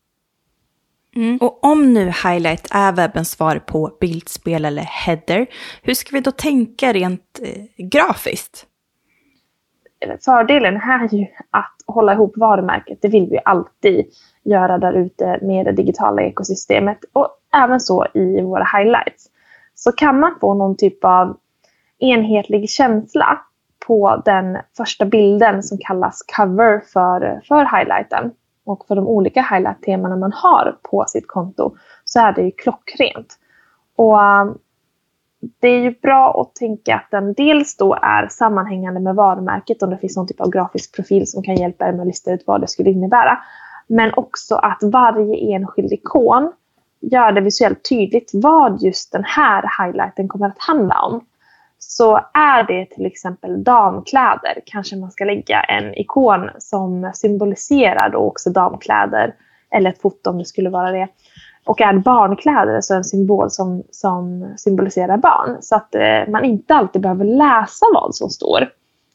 Mm. 1.17 1.39
Och 1.41 1.65
om 1.65 1.93
nu 1.93 2.05
highlight 2.05 2.69
är 2.71 2.93
webbens 2.93 3.31
svar 3.31 3.59
på 3.59 3.97
bildspel 4.01 4.65
eller 4.65 4.83
header, 4.83 5.47
hur 5.83 5.95
ska 5.95 6.17
vi 6.17 6.21
då 6.21 6.31
tänka 6.31 6.93
rent 6.93 7.41
eh, 7.43 7.87
grafiskt? 7.87 8.67
Fördelen 10.25 10.77
här 10.77 11.05
är 11.05 11.15
ju 11.15 11.27
att 11.51 11.75
hålla 11.87 12.13
ihop 12.13 12.33
varumärket. 12.37 12.99
Det 13.03 13.09
vill 13.09 13.31
vi 13.31 13.39
alltid 13.45 14.07
göra 14.45 14.79
där 14.79 14.93
ute 14.93 15.39
med 15.43 15.67
det 15.67 15.73
digitala 15.73 16.23
ekosystemet 16.23 16.99
och 17.13 17.29
även 17.55 17.81
så 17.81 18.07
i 18.15 18.41
våra 18.41 18.65
highlights. 18.79 19.27
Så 19.75 19.93
kan 19.93 20.21
man 20.21 20.35
få 20.41 20.55
någon 20.55 20.77
typ 20.77 21.05
av 21.05 21.37
enhetlig 21.99 22.71
känsla 22.71 23.41
på 23.87 24.23
den 24.25 24.59
första 24.77 25.05
bilden 25.05 25.63
som 25.63 25.79
kallas 25.79 26.23
cover 26.37 26.83
för, 26.93 27.41
för 27.49 27.79
highlighten 27.79 28.31
och 28.65 28.87
för 28.87 28.95
de 28.95 29.07
olika 29.07 29.43
highlight-temana 29.43 30.17
man 30.17 30.33
har 30.33 30.77
på 30.83 31.05
sitt 31.09 31.27
konto 31.27 31.77
så 32.05 32.21
är 32.21 32.33
det 32.33 32.43
ju 32.43 32.51
klockrent. 32.51 33.39
Och 33.97 34.19
det 35.61 35.69
är 35.69 35.81
ju 35.81 35.95
bra 36.03 36.41
att 36.41 36.55
tänka 36.55 36.95
att 36.97 37.11
den 37.11 37.33
dels 37.33 37.77
då 37.77 37.95
är 38.03 38.29
sammanhängande 38.29 39.01
med 39.01 39.15
varumärket 39.15 39.83
om 39.83 39.91
det 39.91 39.99
finns 39.99 40.17
någon 40.17 40.27
typ 40.27 40.41
av 40.41 40.51
grafisk 40.51 40.97
profil 40.97 41.27
som 41.27 41.43
kan 41.43 41.55
hjälpa 41.55 41.89
er 41.89 41.93
med 41.93 42.01
att 42.01 42.07
lista 42.07 42.33
ut 42.33 42.45
vad 42.47 42.61
det 42.61 42.69
skulle 42.69 42.91
innebära. 42.91 43.39
Men 43.87 44.15
också 44.15 44.55
att 44.55 44.79
varje 44.83 45.55
enskild 45.55 45.93
ikon 45.93 46.53
gör 47.01 47.33
det 47.33 47.41
visuellt 47.41 47.89
tydligt 47.89 48.31
vad 48.35 48.83
just 48.83 49.13
den 49.13 49.25
här 49.25 49.85
highlighten 49.85 50.29
kommer 50.29 50.47
att 50.47 50.59
handla 50.59 51.03
om. 51.03 51.27
Så 51.79 52.21
är 52.35 52.63
det 52.63 52.87
till 52.87 53.07
exempel 53.07 53.65
damkläder 53.65 54.63
kanske 54.67 54.97
man 54.97 55.11
ska 55.11 55.25
lägga 55.25 55.61
en 55.61 55.95
ikon 55.95 56.51
som 56.59 57.11
symboliserar 57.15 58.11
då 58.11 58.19
också 58.19 58.51
damkläder. 58.51 59.35
Eller 59.71 59.91
ett 59.91 60.01
foto 60.01 60.31
om 60.31 60.39
det 60.39 60.45
skulle 60.45 60.71
vara 60.71 60.91
det. 60.91 61.09
Och 61.71 61.81
är 61.81 61.99
barnkläder 61.99 62.81
så 62.81 62.95
är 62.95 62.99
en 62.99 63.05
symbol 63.05 63.51
som, 63.51 63.83
som 63.91 64.53
symboliserar 64.57 65.17
barn. 65.17 65.57
Så 65.61 65.77
att 65.77 65.95
eh, 65.95 66.29
man 66.29 66.45
inte 66.45 66.75
alltid 66.75 67.03
behöver 67.03 67.25
läsa 67.25 67.87
vad 67.95 68.15
som 68.15 68.31
står. 68.31 68.61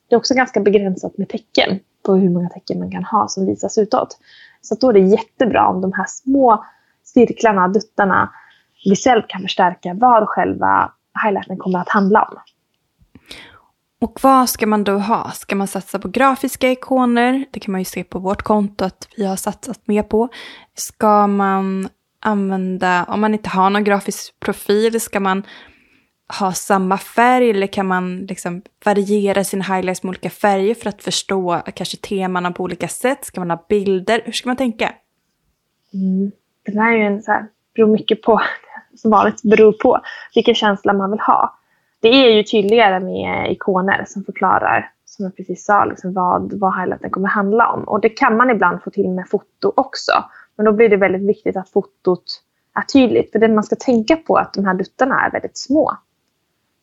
Det 0.09 0.15
är 0.15 0.17
också 0.17 0.33
ganska 0.33 0.59
begränsat 0.59 1.17
med 1.17 1.29
tecken 1.29 1.79
på 2.05 2.15
hur 2.15 2.29
många 2.29 2.49
tecken 2.49 2.79
man 2.79 2.91
kan 2.91 3.03
ha 3.03 3.27
som 3.27 3.45
visas 3.45 3.77
utåt. 3.77 4.17
Så 4.61 4.75
då 4.75 4.89
är 4.89 4.93
det 4.93 4.99
jättebra 4.99 5.67
om 5.67 5.81
de 5.81 5.93
här 5.93 6.05
små 6.07 6.65
cirklarna, 7.03 7.67
duttarna, 7.67 8.29
visuellt 8.85 9.27
kan 9.27 9.41
förstärka 9.41 9.93
vad 9.93 10.27
själva 10.27 10.91
highlighten 11.23 11.57
kommer 11.57 11.79
att 11.79 11.89
handla 11.89 12.21
om. 12.21 12.37
Och 14.01 14.19
vad 14.23 14.49
ska 14.49 14.67
man 14.67 14.83
då 14.83 14.97
ha? 14.97 15.31
Ska 15.31 15.55
man 15.55 15.67
satsa 15.67 15.99
på 15.99 16.07
grafiska 16.07 16.71
ikoner? 16.71 17.45
Det 17.51 17.59
kan 17.59 17.71
man 17.71 17.81
ju 17.81 17.85
se 17.85 18.03
på 18.03 18.19
vårt 18.19 18.41
konto 18.41 18.85
att 18.85 19.07
vi 19.17 19.25
har 19.25 19.35
satsat 19.35 19.87
mer 19.87 20.03
på. 20.03 20.29
Ska 20.75 21.27
man 21.27 21.89
använda, 22.25 23.05
om 23.07 23.21
man 23.21 23.33
inte 23.33 23.49
har 23.49 23.69
någon 23.69 23.83
grafisk 23.83 24.39
profil, 24.39 25.01
ska 25.01 25.19
man 25.19 25.43
ha 26.39 26.51
samma 26.51 26.97
färg 26.97 27.49
eller 27.49 27.67
kan 27.67 27.87
man 27.87 28.19
liksom 28.19 28.61
variera 28.85 29.43
sina 29.43 29.63
highlights 29.63 30.03
med 30.03 30.09
olika 30.09 30.29
färger 30.29 30.75
för 30.75 30.89
att 30.89 31.03
förstå 31.03 31.61
kanske 31.75 31.97
temana 31.97 32.51
på 32.51 32.63
olika 32.63 32.87
sätt? 32.87 33.25
Ska 33.25 33.41
man 33.41 33.49
ha 33.49 33.65
bilder? 33.69 34.21
Hur 34.25 34.31
ska 34.31 34.49
man 34.49 34.55
tänka? 34.55 34.93
Mm. 35.93 36.31
Det 36.65 36.79
här 36.79 36.93
är 36.93 36.97
ju 36.97 37.03
en 37.03 37.21
så 37.21 37.31
här, 37.31 37.45
beror 37.75 37.87
mycket 37.87 38.21
på, 38.21 38.41
som 38.95 39.11
vanligt 39.11 39.41
beror 39.43 39.71
på 39.71 39.99
vilken 40.35 40.55
känsla 40.55 40.93
man 40.93 41.11
vill 41.11 41.19
ha. 41.19 41.57
Det 41.99 42.09
är 42.09 42.29
ju 42.29 42.43
tydligare 42.43 42.99
med 42.99 43.51
ikoner 43.51 44.05
som 44.07 44.23
förklarar, 44.23 44.91
som 45.05 45.25
jag 45.25 45.35
precis 45.35 45.65
sa, 45.65 45.85
liksom 45.85 46.13
vad, 46.13 46.59
vad 46.59 46.79
highlighten 46.79 47.09
kommer 47.09 47.27
handla 47.27 47.71
om. 47.71 47.83
Och 47.83 48.01
det 48.01 48.09
kan 48.09 48.37
man 48.37 48.49
ibland 48.49 48.83
få 48.83 48.89
till 48.89 49.09
med 49.09 49.29
foto 49.29 49.73
också. 49.75 50.11
Men 50.55 50.65
då 50.65 50.71
blir 50.71 50.89
det 50.89 50.97
väldigt 50.97 51.29
viktigt 51.29 51.57
att 51.57 51.69
fotot 51.69 52.23
är 52.75 52.81
tydligt. 52.81 53.31
För 53.31 53.39
det 53.39 53.47
man 53.47 53.63
ska 53.63 53.75
tänka 53.75 54.15
på 54.15 54.37
är 54.37 54.41
att 54.41 54.53
de 54.53 54.65
här 54.65 54.73
duttarna 54.73 55.25
är 55.25 55.31
väldigt 55.31 55.57
små. 55.57 55.91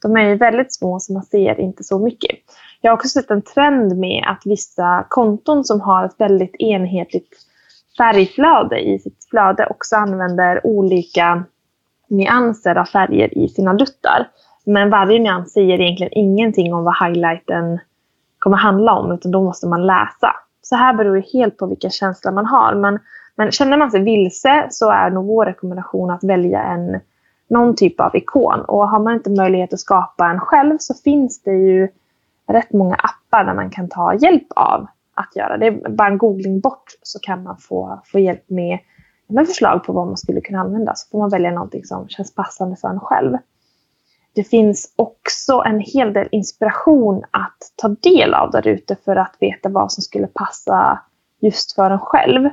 De 0.03 0.17
är 0.17 0.29
ju 0.29 0.37
väldigt 0.37 0.75
små 0.75 1.01
så 1.01 1.13
man 1.13 1.23
ser 1.23 1.61
inte 1.61 1.85
så 1.85 1.99
mycket. 1.99 2.39
Jag 2.81 2.91
har 2.91 2.97
också 2.97 3.09
sett 3.09 3.31
en 3.31 3.43
trend 3.43 3.99
med 3.99 4.25
att 4.27 4.43
vissa 4.45 5.07
konton 5.09 5.65
som 5.65 5.81
har 5.81 6.05
ett 6.05 6.15
väldigt 6.19 6.57
enhetligt 6.59 7.37
färgflöde 7.99 8.81
i 8.81 8.99
sitt 8.99 9.27
flöde 9.31 9.67
också 9.67 9.97
använder 9.97 10.67
olika 10.67 11.45
nyanser 12.09 12.75
av 12.75 12.85
färger 12.85 13.39
i 13.39 13.49
sina 13.49 13.75
duttar. 13.75 14.29
Men 14.65 14.91
varje 14.91 15.19
nyans 15.19 15.53
säger 15.53 15.81
egentligen 15.81 16.13
ingenting 16.13 16.75
om 16.75 16.85
vad 16.85 16.97
highlighten 17.07 17.79
kommer 18.39 18.57
handla 18.57 18.93
om, 18.93 19.13
utan 19.13 19.33
då 19.33 19.43
måste 19.43 19.67
man 19.67 19.87
läsa. 19.87 20.33
Så 20.63 20.77
här 20.77 20.95
beror 20.95 21.17
det 21.17 21.33
helt 21.33 21.57
på 21.57 21.67
vilka 21.67 21.91
känslor 21.91 22.33
man 22.33 22.47
har. 22.47 22.75
Men, 22.75 22.99
men 23.37 23.51
känner 23.51 23.77
man 23.77 23.91
sig 23.91 24.03
vilse 24.03 24.67
så 24.71 24.91
är 24.91 25.11
nog 25.11 25.27
vår 25.27 25.47
rekommendation 25.47 26.11
att 26.11 26.25
välja 26.25 26.63
en, 26.63 27.01
någon 27.49 27.77
typ 27.77 28.01
av 28.01 28.17
ikon. 28.17 28.61
Och 28.61 28.89
har 28.89 29.01
man 29.01 29.15
inte 29.15 29.31
möjlighet 29.31 29.73
att 29.73 29.81
skapa 29.81 30.31
en 30.31 30.41
själv 30.41 30.77
så 30.81 30.95
finns 30.95 31.43
det 31.43 31.53
ju 31.53 31.89
rätt 32.49 32.73
många 32.73 32.95
appar 32.95 33.45
där 33.45 33.55
man 33.55 33.71
kan 33.71 33.89
ta 33.89 34.15
hjälp 34.15 34.47
av 34.57 34.87
att 35.15 35.37
göra. 35.37 35.57
Det 35.57 35.67
är 35.67 35.89
bara 35.89 36.09
en 36.09 36.19
googling 36.19 36.61
bort 36.61 36.85
så 37.03 37.19
kan 37.19 37.43
man 37.43 37.57
få, 37.57 38.01
få 38.05 38.19
hjälp 38.19 38.51
med, 38.51 38.79
med 39.27 39.47
förslag 39.47 39.85
på 39.85 39.93
vad 39.93 40.07
man 40.07 40.17
skulle 40.17 40.41
kunna 40.41 40.61
använda. 40.61 40.95
Så 40.95 41.11
får 41.11 41.19
man 41.19 41.31
välja 41.31 41.51
någonting 41.51 41.85
som 41.85 42.09
känns 42.09 42.35
passande 42.35 42.77
för 42.77 42.89
en 42.89 43.01
själv. 43.01 43.39
Det 44.35 44.45
finns 44.45 44.93
också 44.97 45.63
en 45.67 45.81
hel 45.81 46.13
del 46.13 46.29
inspiration 46.31 47.25
att 47.31 47.59
ta 47.77 47.89
del 47.89 48.35
av 48.35 48.51
där 48.51 48.67
ute 48.67 48.97
för 49.05 49.17
att 49.17 49.37
veta 49.41 49.69
vad 49.69 49.93
som 49.93 50.03
skulle 50.03 50.27
passa 50.27 51.01
just 51.41 51.75
för 51.75 51.91
en 51.91 51.99
själv. 51.99 52.51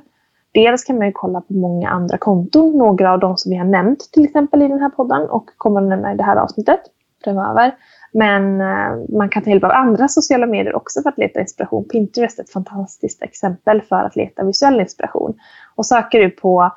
Dels 0.52 0.84
kan 0.84 0.98
man 0.98 1.08
ju 1.08 1.14
kolla 1.16 1.42
på 1.42 1.54
många 1.54 1.90
andra 1.90 2.18
konton, 2.18 2.78
några 2.78 3.12
av 3.12 3.20
de 3.20 3.38
som 3.38 3.50
vi 3.50 3.58
har 3.58 3.66
nämnt 3.66 4.00
till 4.12 4.26
exempel 4.26 4.62
i 4.62 4.68
den 4.68 4.80
här 4.80 4.90
podden 4.90 5.30
och 5.30 5.50
kommer 5.58 5.82
att 5.82 5.88
nämna 5.88 6.14
i 6.14 6.18
det 6.18 6.24
här 6.24 6.36
avsnittet 6.36 6.80
framöver. 7.24 7.76
Men 8.12 8.62
eh, 8.62 9.18
man 9.18 9.30
kan 9.30 9.44
ta 9.44 9.50
hjälp 9.50 9.64
av 9.64 9.72
andra 9.72 10.08
sociala 10.08 10.46
medier 10.46 10.76
också 10.76 11.02
för 11.02 11.10
att 11.10 11.18
leta 11.18 11.40
inspiration. 11.40 11.88
Pinterest 11.88 12.40
är 12.40 12.44
ett 12.44 12.50
fantastiskt 12.50 13.24
exempel 13.24 13.82
för 13.82 13.96
att 13.96 14.16
leta 14.16 14.44
visuell 14.44 14.80
inspiration. 14.80 15.34
Och 15.76 15.86
söker 15.86 16.20
du 16.20 16.30
på 16.30 16.72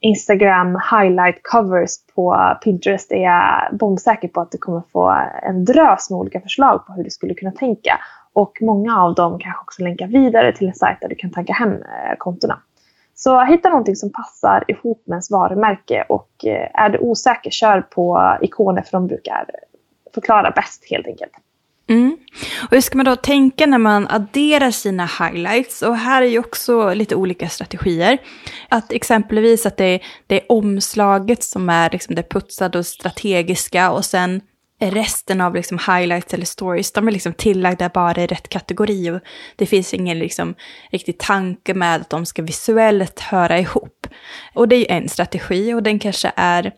Instagram 0.00 0.80
highlight 0.90 1.40
covers 1.42 1.90
på 2.14 2.56
Pinterest 2.64 3.12
är 3.12 3.22
jag 3.22 3.78
bombsäker 3.78 4.28
på 4.28 4.40
att 4.40 4.52
du 4.52 4.58
kommer 4.58 4.82
få 4.92 5.16
en 5.42 5.64
drös 5.64 6.10
med 6.10 6.18
olika 6.18 6.40
förslag 6.40 6.86
på 6.86 6.92
hur 6.92 7.04
du 7.04 7.10
skulle 7.10 7.34
kunna 7.34 7.52
tänka. 7.52 8.00
Och 8.32 8.58
många 8.60 9.02
av 9.02 9.14
dem 9.14 9.38
kanske 9.38 9.60
också 9.60 9.82
länkar 9.82 10.06
vidare 10.06 10.52
till 10.52 10.68
en 10.68 10.74
sajt 10.74 10.98
där 11.00 11.08
du 11.08 11.14
kan 11.14 11.30
tagga 11.30 11.54
hem 11.54 11.72
eh, 11.72 12.16
kontona. 12.18 12.58
Så 13.14 13.44
hitta 13.44 13.68
någonting 13.68 13.96
som 13.96 14.12
passar 14.12 14.64
ihop 14.68 15.02
med 15.06 15.14
ens 15.14 15.30
varumärke 15.30 16.04
och 16.08 16.30
eh, 16.44 16.70
är 16.74 16.88
du 16.88 16.98
osäker, 16.98 17.50
kör 17.50 17.80
på 17.80 18.36
ikoner 18.42 18.82
för 18.82 18.92
de 18.92 19.06
brukar 19.06 19.46
förklara 20.14 20.50
bäst 20.50 20.84
helt 20.90 21.06
enkelt. 21.06 21.32
Mm. 21.88 22.16
Och 22.62 22.70
hur 22.70 22.80
ska 22.80 22.96
man 22.96 23.06
då 23.06 23.16
tänka 23.16 23.66
när 23.66 23.78
man 23.78 24.06
adderar 24.08 24.70
sina 24.70 25.06
highlights? 25.18 25.82
Och 25.82 25.96
här 25.96 26.22
är 26.22 26.26
ju 26.26 26.38
också 26.38 26.94
lite 26.94 27.14
olika 27.14 27.48
strategier. 27.48 28.18
Att 28.68 28.92
exempelvis 28.92 29.66
att 29.66 29.76
det 29.76 29.84
är, 29.84 30.00
det 30.26 30.40
är 30.40 30.52
omslaget 30.52 31.44
som 31.44 31.68
är 31.68 31.90
liksom 31.90 32.14
det 32.14 32.22
putsade 32.22 32.78
och 32.78 32.86
strategiska 32.86 33.90
och 33.90 34.04
sen 34.04 34.40
resten 34.80 35.40
av 35.40 35.54
liksom 35.54 35.78
highlights 35.78 36.34
eller 36.34 36.46
stories, 36.46 36.92
de 36.92 37.08
är 37.08 37.12
liksom 37.12 37.32
tillagda 37.32 37.88
bara 37.88 38.22
i 38.22 38.26
rätt 38.26 38.48
kategori. 38.48 39.10
Och 39.10 39.20
det 39.56 39.66
finns 39.66 39.94
ingen 39.94 40.18
liksom 40.18 40.54
riktig 40.90 41.18
tanke 41.18 41.74
med 41.74 41.96
att 41.96 42.10
de 42.10 42.26
ska 42.26 42.42
visuellt 42.42 43.20
höra 43.20 43.58
ihop. 43.58 44.06
Och 44.54 44.68
det 44.68 44.76
är 44.76 44.78
ju 44.78 44.86
en 44.88 45.08
strategi 45.08 45.74
och 45.74 45.82
den 45.82 45.98
kanske 45.98 46.32
är 46.36 46.72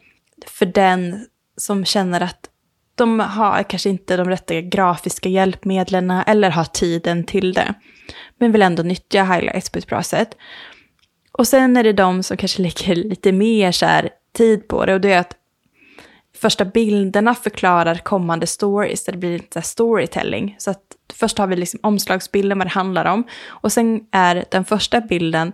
för 0.46 0.66
den 0.66 1.26
som 1.56 1.85
känner 1.85 2.20
att 2.20 2.50
de 2.94 3.20
har 3.20 3.62
kanske 3.62 3.88
inte 3.88 4.16
de 4.16 4.30
rätta 4.30 4.61
grafiska 4.61 5.28
hjälpmedlen 5.28 6.11
eller 6.11 6.50
har 6.50 6.64
tiden 6.64 7.24
till 7.24 7.52
det. 7.52 7.74
Men 8.38 8.52
vill 8.52 8.62
ändå 8.62 8.82
nyttja 8.82 9.24
highlights 9.24 9.70
på 9.70 9.78
ett 9.78 9.87
bra 9.87 10.02
sätt. 10.02 10.37
Och 11.32 11.48
sen 11.48 11.76
är 11.76 11.85
det 11.85 11.92
de 11.92 12.22
som 12.22 12.37
kanske 12.37 12.62
lägger 12.62 12.94
lite 12.94 13.32
mer 13.32 13.72
så 13.72 13.87
här, 13.87 14.09
tid 14.37 14.68
på 14.68 14.87
det 14.87 14.94
och 14.94 15.00
det 15.00 15.12
är 15.12 15.18
att 15.18 15.37
första 16.37 16.64
bilderna 16.64 17.35
förklarar 17.35 17.94
kommande 17.94 18.46
stories, 18.46 19.05
det 19.05 19.16
blir 19.16 19.33
lite 19.33 19.62
storytelling. 19.62 20.57
Så 20.59 20.70
att 20.70 20.83
först 21.14 21.38
har 21.38 21.46
vi 21.46 21.57
liksom 21.57 21.81
omslagsbilden, 21.83 22.59
vad 22.59 22.66
det 22.66 22.70
handlar 22.70 23.05
om. 23.05 23.25
Och 23.46 23.72
sen 23.72 24.01
är 24.12 24.44
den 24.51 24.64
första 24.64 25.01
bilden 25.01 25.53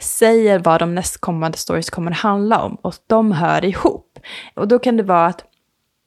säger 0.00 0.58
vad 0.58 0.80
de 0.80 0.94
nästkommande 0.94 1.58
stories 1.58 1.90
kommer 1.90 2.10
att 2.10 2.18
handla 2.18 2.62
om 2.62 2.74
och 2.74 2.94
de 3.06 3.32
hör 3.32 3.64
ihop. 3.64 4.18
Och 4.54 4.68
då 4.68 4.78
kan 4.78 4.96
det 4.96 5.02
vara 5.02 5.26
att 5.26 5.44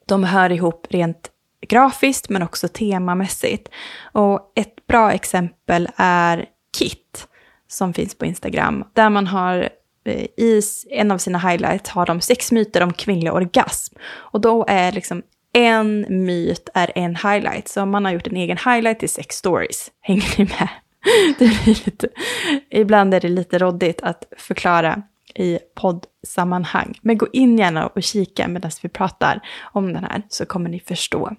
de 0.06 0.24
hör 0.24 0.52
ihop 0.52 0.86
rent 0.90 1.30
grafiskt 1.66 2.28
men 2.28 2.42
också 2.42 2.68
temamässigt. 2.68 3.68
Och 4.12 4.52
ett 4.56 4.86
bra 4.86 5.12
exempel 5.12 5.88
är 5.96 6.46
Kit 6.78 7.28
som 7.68 7.94
finns 7.94 8.14
på 8.14 8.26
Instagram 8.26 8.84
där 8.92 9.10
man 9.10 9.26
har 9.26 9.68
Eh, 10.08 10.26
i 10.36 10.62
en 10.90 11.10
av 11.10 11.18
sina 11.18 11.38
highlights 11.38 11.90
har 11.90 12.06
de 12.06 12.20
sex 12.20 12.52
myter 12.52 12.82
om 12.82 12.92
kvinnlig 12.92 13.32
orgasm. 13.32 13.94
Och 14.14 14.40
då 14.40 14.64
är 14.68 14.92
liksom 14.92 15.22
en 15.52 16.06
myt 16.26 16.68
är 16.74 16.92
en 16.94 17.16
highlight. 17.16 17.68
Så 17.68 17.86
man 17.86 18.04
har 18.04 18.12
gjort 18.12 18.26
en 18.26 18.36
egen 18.36 18.58
highlight 18.64 19.02
i 19.02 19.08
sex 19.08 19.36
stories. 19.36 19.90
Hänger 20.00 20.38
ni 20.38 20.44
med? 20.44 20.68
Det 21.38 21.64
blir 21.64 21.84
lite, 21.86 22.08
ibland 22.70 23.14
är 23.14 23.20
det 23.20 23.28
lite 23.28 23.58
råddigt 23.58 24.00
att 24.02 24.24
förklara 24.36 25.02
i 25.34 25.58
poddsammanhang. 25.74 26.98
Men 27.02 27.18
gå 27.18 27.26
in 27.32 27.58
gärna 27.58 27.86
och 27.86 28.02
kika 28.02 28.48
medan 28.48 28.70
vi 28.82 28.88
pratar 28.88 29.40
om 29.72 29.92
den 29.92 30.04
här 30.04 30.22
så 30.28 30.46
kommer 30.46 30.70
ni 30.70 30.80
förstå. 30.80 31.36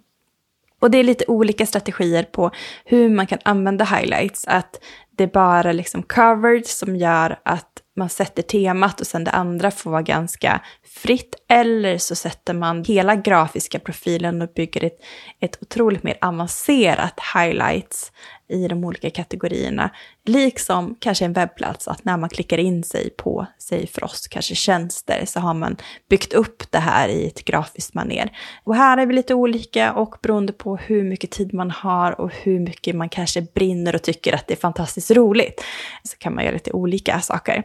Och 0.79 0.91
det 0.91 0.97
är 0.97 1.03
lite 1.03 1.25
olika 1.27 1.65
strategier 1.65 2.23
på 2.23 2.51
hur 2.85 3.09
man 3.09 3.27
kan 3.27 3.39
använda 3.43 3.85
highlights. 3.85 4.47
Att 4.47 4.79
det 5.11 5.23
är 5.23 5.27
bara 5.27 5.71
liksom 5.71 6.03
covered 6.03 6.67
som 6.67 6.95
gör 6.95 7.39
att 7.43 7.81
man 7.99 8.09
sätter 8.09 8.43
temat 8.43 9.01
och 9.01 9.07
sen 9.07 9.23
det 9.23 9.31
andra 9.31 9.71
får 9.71 9.91
vara 9.91 10.01
ganska 10.01 10.61
fritt. 10.83 11.35
Eller 11.47 11.97
så 11.97 12.15
sätter 12.15 12.53
man 12.53 12.83
hela 12.83 13.15
grafiska 13.15 13.79
profilen 13.79 14.41
och 14.41 14.53
bygger 14.55 14.83
ett, 14.83 14.99
ett 15.39 15.57
otroligt 15.61 16.03
mer 16.03 16.17
avancerat 16.21 17.19
highlights 17.35 18.11
i 18.49 18.67
de 18.67 18.83
olika 18.83 19.09
kategorierna. 19.09 19.89
Liksom 20.25 20.95
kanske 20.99 21.25
en 21.25 21.33
webbplats, 21.33 21.87
att 21.87 22.05
när 22.05 22.17
man 22.17 22.29
klickar 22.29 22.57
in 22.57 22.83
sig 22.83 23.09
på, 23.09 23.45
säg 23.59 23.87
för 23.87 24.03
oss, 24.03 24.27
kanske 24.27 24.55
tjänster, 24.55 25.25
så 25.25 25.39
har 25.39 25.53
man 25.53 25.77
byggt 26.09 26.33
upp 26.33 26.71
det 26.71 26.79
här 26.79 27.09
i 27.09 27.27
ett 27.27 27.45
grafiskt 27.45 27.93
maner. 27.93 28.37
Och 28.63 28.75
här 28.75 28.97
är 28.97 29.05
vi 29.05 29.13
lite 29.13 29.33
olika 29.33 29.93
och 29.93 30.15
beroende 30.21 30.53
på 30.53 30.77
hur 30.77 31.03
mycket 31.03 31.31
tid 31.31 31.53
man 31.53 31.71
har 31.71 32.21
och 32.21 32.31
hur 32.33 32.59
mycket 32.59 32.95
man 32.95 33.09
kanske 33.09 33.41
brinner 33.41 33.95
och 33.95 34.01
tycker 34.01 34.33
att 34.33 34.47
det 34.47 34.53
är 34.53 34.59
fantastiskt 34.59 35.11
roligt, 35.11 35.63
så 36.03 36.17
kan 36.17 36.35
man 36.35 36.43
göra 36.43 36.53
lite 36.53 36.71
olika 36.71 37.21
saker. 37.21 37.63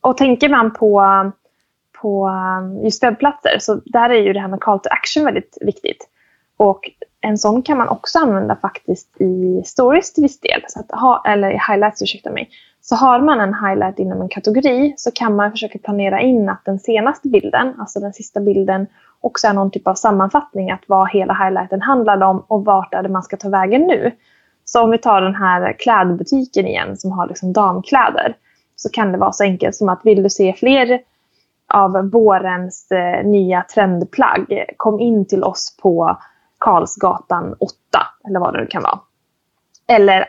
Och 0.00 0.16
tänker 0.16 0.48
man 0.48 0.72
på 0.72 1.02
på 2.02 2.28
um, 2.28 2.84
just 2.84 3.02
webbplatser, 3.02 3.58
så 3.58 3.80
där 3.84 4.10
är 4.10 4.22
ju 4.22 4.32
det 4.32 4.40
här 4.40 4.48
med 4.48 4.60
call 4.60 4.80
to 4.80 4.88
action 4.90 5.24
väldigt 5.24 5.58
viktigt. 5.60 6.08
Och 6.56 6.90
en 7.20 7.38
sån 7.38 7.62
kan 7.62 7.78
man 7.78 7.88
också 7.88 8.18
använda 8.18 8.56
faktiskt 8.56 9.20
i 9.20 9.62
stories 9.64 10.12
till 10.12 10.22
viss 10.22 10.40
del. 10.40 10.64
Så 10.68 10.80
att 10.80 11.00
ha, 11.00 11.24
eller 11.26 11.50
i 11.50 11.58
highlights, 11.68 12.02
ursäkta 12.02 12.30
mig. 12.30 12.50
Så 12.80 12.96
har 12.96 13.20
man 13.20 13.40
en 13.40 13.54
highlight 13.54 13.98
inom 13.98 14.20
en 14.20 14.28
kategori 14.28 14.94
så 14.96 15.10
kan 15.10 15.36
man 15.36 15.50
försöka 15.50 15.78
planera 15.78 16.20
in 16.20 16.48
att 16.48 16.64
den 16.64 16.78
senaste 16.78 17.28
bilden, 17.28 17.74
alltså 17.78 18.00
den 18.00 18.12
sista 18.12 18.40
bilden, 18.40 18.86
också 19.20 19.46
är 19.46 19.52
någon 19.52 19.70
typ 19.70 19.88
av 19.88 19.94
sammanfattning 19.94 20.70
att 20.70 20.82
vad 20.86 21.10
hela 21.10 21.34
highlighten 21.34 21.82
handlade 21.82 22.26
om 22.26 22.44
och 22.46 22.64
vart 22.64 22.94
är 22.94 23.02
det 23.02 23.08
man 23.08 23.22
ska 23.22 23.36
ta 23.36 23.48
vägen 23.48 23.80
nu. 23.82 24.10
Så 24.64 24.82
om 24.82 24.90
vi 24.90 24.98
tar 24.98 25.20
den 25.20 25.34
här 25.34 25.72
klädbutiken 25.78 26.66
igen 26.66 26.96
som 26.96 27.12
har 27.12 27.26
liksom 27.26 27.52
damkläder 27.52 28.36
så 28.82 28.88
kan 28.88 29.12
det 29.12 29.18
vara 29.18 29.32
så 29.32 29.44
enkelt 29.44 29.76
som 29.76 29.88
att 29.88 30.00
vill 30.04 30.22
du 30.22 30.30
se 30.30 30.52
fler 30.52 31.00
av 31.74 32.10
vårens 32.10 32.90
eh, 32.90 33.26
nya 33.26 33.64
trendplagg, 33.74 34.64
kom 34.76 35.00
in 35.00 35.26
till 35.26 35.44
oss 35.44 35.76
på 35.82 36.18
Karlsgatan 36.58 37.54
8 37.58 37.72
eller 38.28 38.40
vad 38.40 38.54
det 38.54 38.60
nu 38.60 38.66
kan 38.66 38.82
vara. 38.82 39.00
Eller 39.88 40.26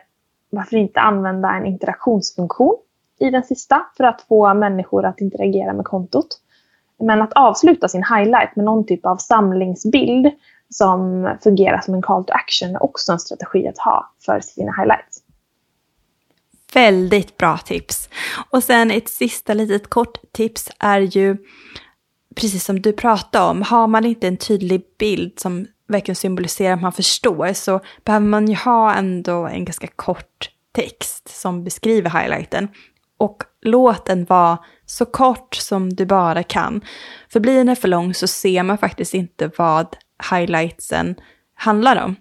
varför 0.50 0.78
inte 0.78 1.00
använda 1.00 1.50
en 1.50 1.66
interaktionsfunktion 1.66 2.78
i 3.20 3.30
den 3.30 3.44
sista 3.44 3.86
för 3.98 4.04
att 4.04 4.22
få 4.22 4.54
människor 4.54 5.06
att 5.06 5.22
interagera 5.22 5.74
med 5.74 5.86
kontot. 5.86 6.28
Men 7.00 7.22
att 7.22 7.34
avsluta 7.34 7.88
sin 7.88 8.04
highlight 8.04 8.56
med 8.56 8.66
någon 8.66 8.86
typ 8.86 9.06
av 9.06 9.18
samlingsbild 9.18 10.32
som 10.70 11.30
fungerar 11.44 11.82
som 11.82 11.94
en 11.94 12.02
call 12.02 12.26
to 12.26 12.34
action 12.34 12.76
är 12.76 12.84
också 12.84 13.12
en 13.12 13.20
strategi 13.20 13.68
att 13.68 13.78
ha 13.78 14.12
för 14.26 14.40
sina 14.40 14.72
highlights. 14.72 15.23
Väldigt 16.74 17.38
bra 17.38 17.58
tips. 17.58 18.10
Och 18.50 18.64
sen 18.64 18.92
ett 18.92 19.10
sista 19.10 19.54
litet 19.54 19.90
kort 19.90 20.18
tips 20.32 20.70
är 20.80 21.00
ju, 21.00 21.38
precis 22.36 22.66
som 22.66 22.82
du 22.82 22.94
pratade 22.94 23.46
om, 23.46 23.62
har 23.62 23.88
man 23.88 24.06
inte 24.06 24.28
en 24.28 24.38
tydlig 24.38 24.82
bild 25.00 25.40
som 25.40 25.68
verkligen 25.88 26.16
symboliserar 26.16 26.74
att 26.74 26.82
man 26.82 26.94
förstår 26.94 27.54
så 27.54 27.80
behöver 28.04 28.26
man 28.26 28.48
ju 28.48 28.56
ha 28.56 28.94
ändå 28.94 29.48
en 29.48 29.66
ganska 29.66 29.88
kort 29.88 30.50
text 30.76 31.40
som 31.40 31.64
beskriver 31.64 32.10
highlighten. 32.10 32.68
Och 33.18 33.44
låt 33.62 34.06
den 34.06 34.26
vara 34.26 34.58
så 34.86 35.06
kort 35.06 35.56
som 35.56 35.94
du 35.94 36.06
bara 36.06 36.44
kan. 36.44 36.82
För 37.30 37.40
blir 37.40 37.64
den 37.64 37.76
för 37.76 37.88
lång 37.88 38.14
så 38.14 38.28
ser 38.28 38.64
man 38.64 38.78
faktiskt 38.78 39.14
inte 39.14 39.52
vad 39.58 39.88
highlightsen 40.32 41.16
handlar 41.56 42.04
om. 42.04 42.16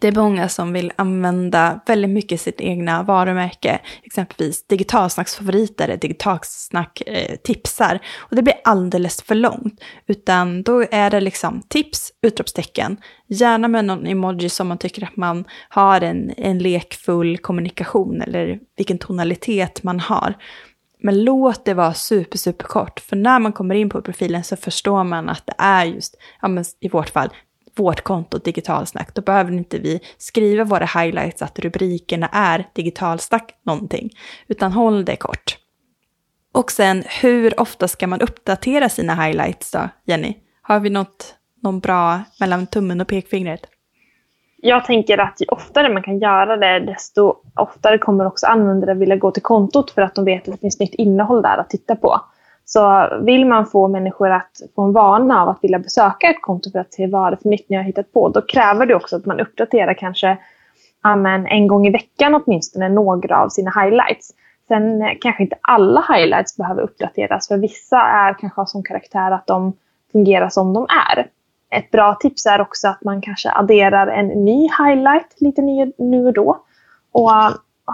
Det 0.00 0.08
är 0.08 0.12
många 0.12 0.48
som 0.48 0.72
vill 0.72 0.92
använda 0.96 1.80
väldigt 1.86 2.10
mycket 2.10 2.40
sitt 2.40 2.60
egna 2.60 3.02
varumärke, 3.02 3.80
exempelvis 4.02 4.66
digitalsnacksfavoriter, 4.66 5.96
digitalsnack 5.96 7.02
eh, 7.06 7.36
tipsar. 7.36 7.98
Och 8.18 8.36
det 8.36 8.42
blir 8.42 8.54
alldeles 8.64 9.22
för 9.22 9.34
långt, 9.34 9.80
utan 10.06 10.62
då 10.62 10.84
är 10.90 11.10
det 11.10 11.20
liksom 11.20 11.62
tips, 11.68 12.12
utropstecken, 12.22 12.96
gärna 13.26 13.68
med 13.68 13.84
någon 13.84 14.06
emoji 14.06 14.48
som 14.48 14.68
man 14.68 14.78
tycker 14.78 15.04
att 15.04 15.16
man 15.16 15.44
har 15.68 16.00
en, 16.00 16.32
en 16.36 16.58
lekfull 16.58 17.38
kommunikation 17.38 18.22
eller 18.22 18.58
vilken 18.76 18.98
tonalitet 18.98 19.82
man 19.82 20.00
har. 20.00 20.34
Men 21.00 21.24
låt 21.24 21.64
det 21.64 21.74
vara 21.74 21.94
super, 21.94 22.38
super 22.38 22.64
kort. 22.64 23.00
För 23.00 23.16
när 23.16 23.38
man 23.38 23.52
kommer 23.52 23.74
in 23.74 23.90
på 23.90 24.02
profilen 24.02 24.44
så 24.44 24.56
förstår 24.56 25.04
man 25.04 25.28
att 25.28 25.46
det 25.46 25.54
är 25.58 25.84
just, 25.84 26.14
ja 26.42 26.48
men 26.48 26.64
i 26.80 26.88
vårt 26.88 27.08
fall, 27.08 27.28
vårt 27.78 28.00
konto 28.00 28.38
digitalsnack. 28.38 29.14
Då 29.14 29.22
behöver 29.22 29.52
inte 29.52 29.78
vi 29.78 30.00
skriva 30.18 30.64
våra 30.64 30.84
highlights 30.84 31.42
att 31.42 31.58
rubrikerna 31.58 32.28
är 32.32 32.64
digitalsnack 32.72 33.54
någonting. 33.62 34.10
Utan 34.48 34.72
håll 34.72 35.04
det 35.04 35.16
kort. 35.16 35.58
Och 36.54 36.70
sen, 36.70 37.04
hur 37.22 37.60
ofta 37.60 37.88
ska 37.88 38.06
man 38.06 38.20
uppdatera 38.20 38.88
sina 38.88 39.14
highlights 39.14 39.70
då, 39.70 39.88
Jenny? 40.04 40.36
Har 40.62 40.80
vi 40.80 40.90
något, 40.90 41.34
någon 41.62 41.80
bra 41.80 42.20
mellan 42.40 42.66
tummen 42.66 43.00
och 43.00 43.08
pekfingret? 43.08 43.60
Jag 44.56 44.84
tänker 44.84 45.18
att 45.18 45.40
ju 45.40 45.46
oftare 45.48 45.92
man 45.92 46.02
kan 46.02 46.18
göra 46.18 46.56
det, 46.56 46.80
desto 46.80 47.34
oftare 47.56 47.98
kommer 47.98 48.26
också 48.26 48.46
användare 48.46 48.94
vilja 48.94 49.16
gå 49.16 49.30
till 49.30 49.42
kontot 49.42 49.90
för 49.90 50.02
att 50.02 50.14
de 50.14 50.24
vet 50.24 50.48
att 50.48 50.54
det 50.54 50.60
finns 50.60 50.80
nytt 50.80 50.94
innehåll 50.94 51.42
där 51.42 51.58
att 51.58 51.70
titta 51.70 51.96
på. 51.96 52.20
Så 52.70 53.08
vill 53.20 53.46
man 53.46 53.66
få 53.66 53.88
människor 53.88 54.30
att 54.30 54.60
få 54.74 54.82
en 54.82 54.92
vana 54.92 55.42
av 55.42 55.48
att 55.48 55.64
vilja 55.64 55.78
besöka 55.78 56.30
ett 56.30 56.42
konto 56.42 56.70
för 56.70 56.78
att 56.78 56.94
se 56.94 57.06
vad 57.06 57.32
det 57.32 57.34
är 57.34 57.36
för 57.36 57.48
nytt 57.48 57.68
ni 57.68 57.76
har 57.76 57.82
hittat 57.82 58.12
på, 58.12 58.28
då 58.28 58.42
kräver 58.42 58.86
det 58.86 58.94
också 58.94 59.16
att 59.16 59.26
man 59.26 59.40
uppdaterar 59.40 59.94
kanske 59.94 60.38
amen, 61.00 61.46
en 61.46 61.66
gång 61.66 61.86
i 61.86 61.90
veckan 61.90 62.34
åtminstone 62.34 62.88
några 62.88 63.42
av 63.42 63.48
sina 63.48 63.70
highlights. 63.70 64.30
Sen 64.68 65.16
kanske 65.20 65.42
inte 65.42 65.56
alla 65.60 66.04
highlights 66.08 66.56
behöver 66.56 66.82
uppdateras, 66.82 67.48
för 67.48 67.56
vissa 67.56 68.00
är 68.00 68.34
kanske 68.34 68.60
av 68.60 68.64
sån 68.64 68.82
karaktär 68.82 69.30
att 69.30 69.46
de 69.46 69.72
fungerar 70.12 70.48
som 70.48 70.74
de 70.74 70.86
är. 71.10 71.28
Ett 71.70 71.90
bra 71.90 72.14
tips 72.14 72.46
är 72.46 72.60
också 72.60 72.88
att 72.88 73.04
man 73.04 73.20
kanske 73.20 73.50
adderar 73.50 74.06
en 74.06 74.26
ny 74.26 74.62
highlight 74.62 75.40
lite 75.40 75.62
nu 75.98 76.26
och 76.26 76.32
då. 76.32 76.62
Och 77.12 77.30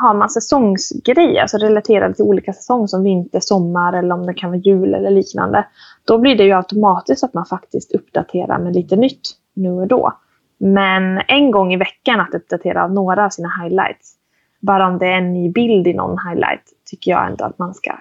har 0.00 0.14
man 0.14 0.30
säsongsgrejer, 0.30 1.42
alltså 1.42 1.59
relaterade 1.59 2.14
till 2.14 2.24
olika 2.24 2.52
säsonger 2.52 2.87
som 2.87 3.02
vinter, 3.02 3.40
sommar 3.40 3.92
eller 3.92 4.14
om 4.14 4.26
det 4.26 4.35
kan 4.35 4.50
vara 4.50 4.61
jul 4.61 4.94
eller 4.94 5.11
liknande. 5.11 5.66
Då 6.04 6.18
blir 6.18 6.37
det 6.37 6.44
ju 6.44 6.52
automatiskt 6.52 7.24
att 7.24 7.35
man 7.35 7.46
faktiskt 7.46 7.94
uppdaterar 7.94 8.59
med 8.59 8.74
lite 8.74 8.96
nytt 8.96 9.30
nu 9.54 9.70
och 9.72 9.87
då. 9.87 10.12
Men 10.59 11.22
en 11.28 11.50
gång 11.50 11.72
i 11.72 11.76
veckan 11.76 12.20
att 12.20 12.35
uppdatera 12.35 12.87
några 12.87 13.24
av 13.24 13.28
sina 13.28 13.48
highlights. 13.62 14.14
Bara 14.61 14.87
om 14.87 14.98
det 14.98 15.07
är 15.07 15.18
en 15.18 15.33
ny 15.33 15.50
bild 15.50 15.87
i 15.87 15.94
någon 15.94 16.18
highlight 16.28 16.62
tycker 16.90 17.11
jag 17.11 17.26
ändå 17.26 17.44
att 17.44 17.59
man 17.59 17.74
ska 17.74 17.92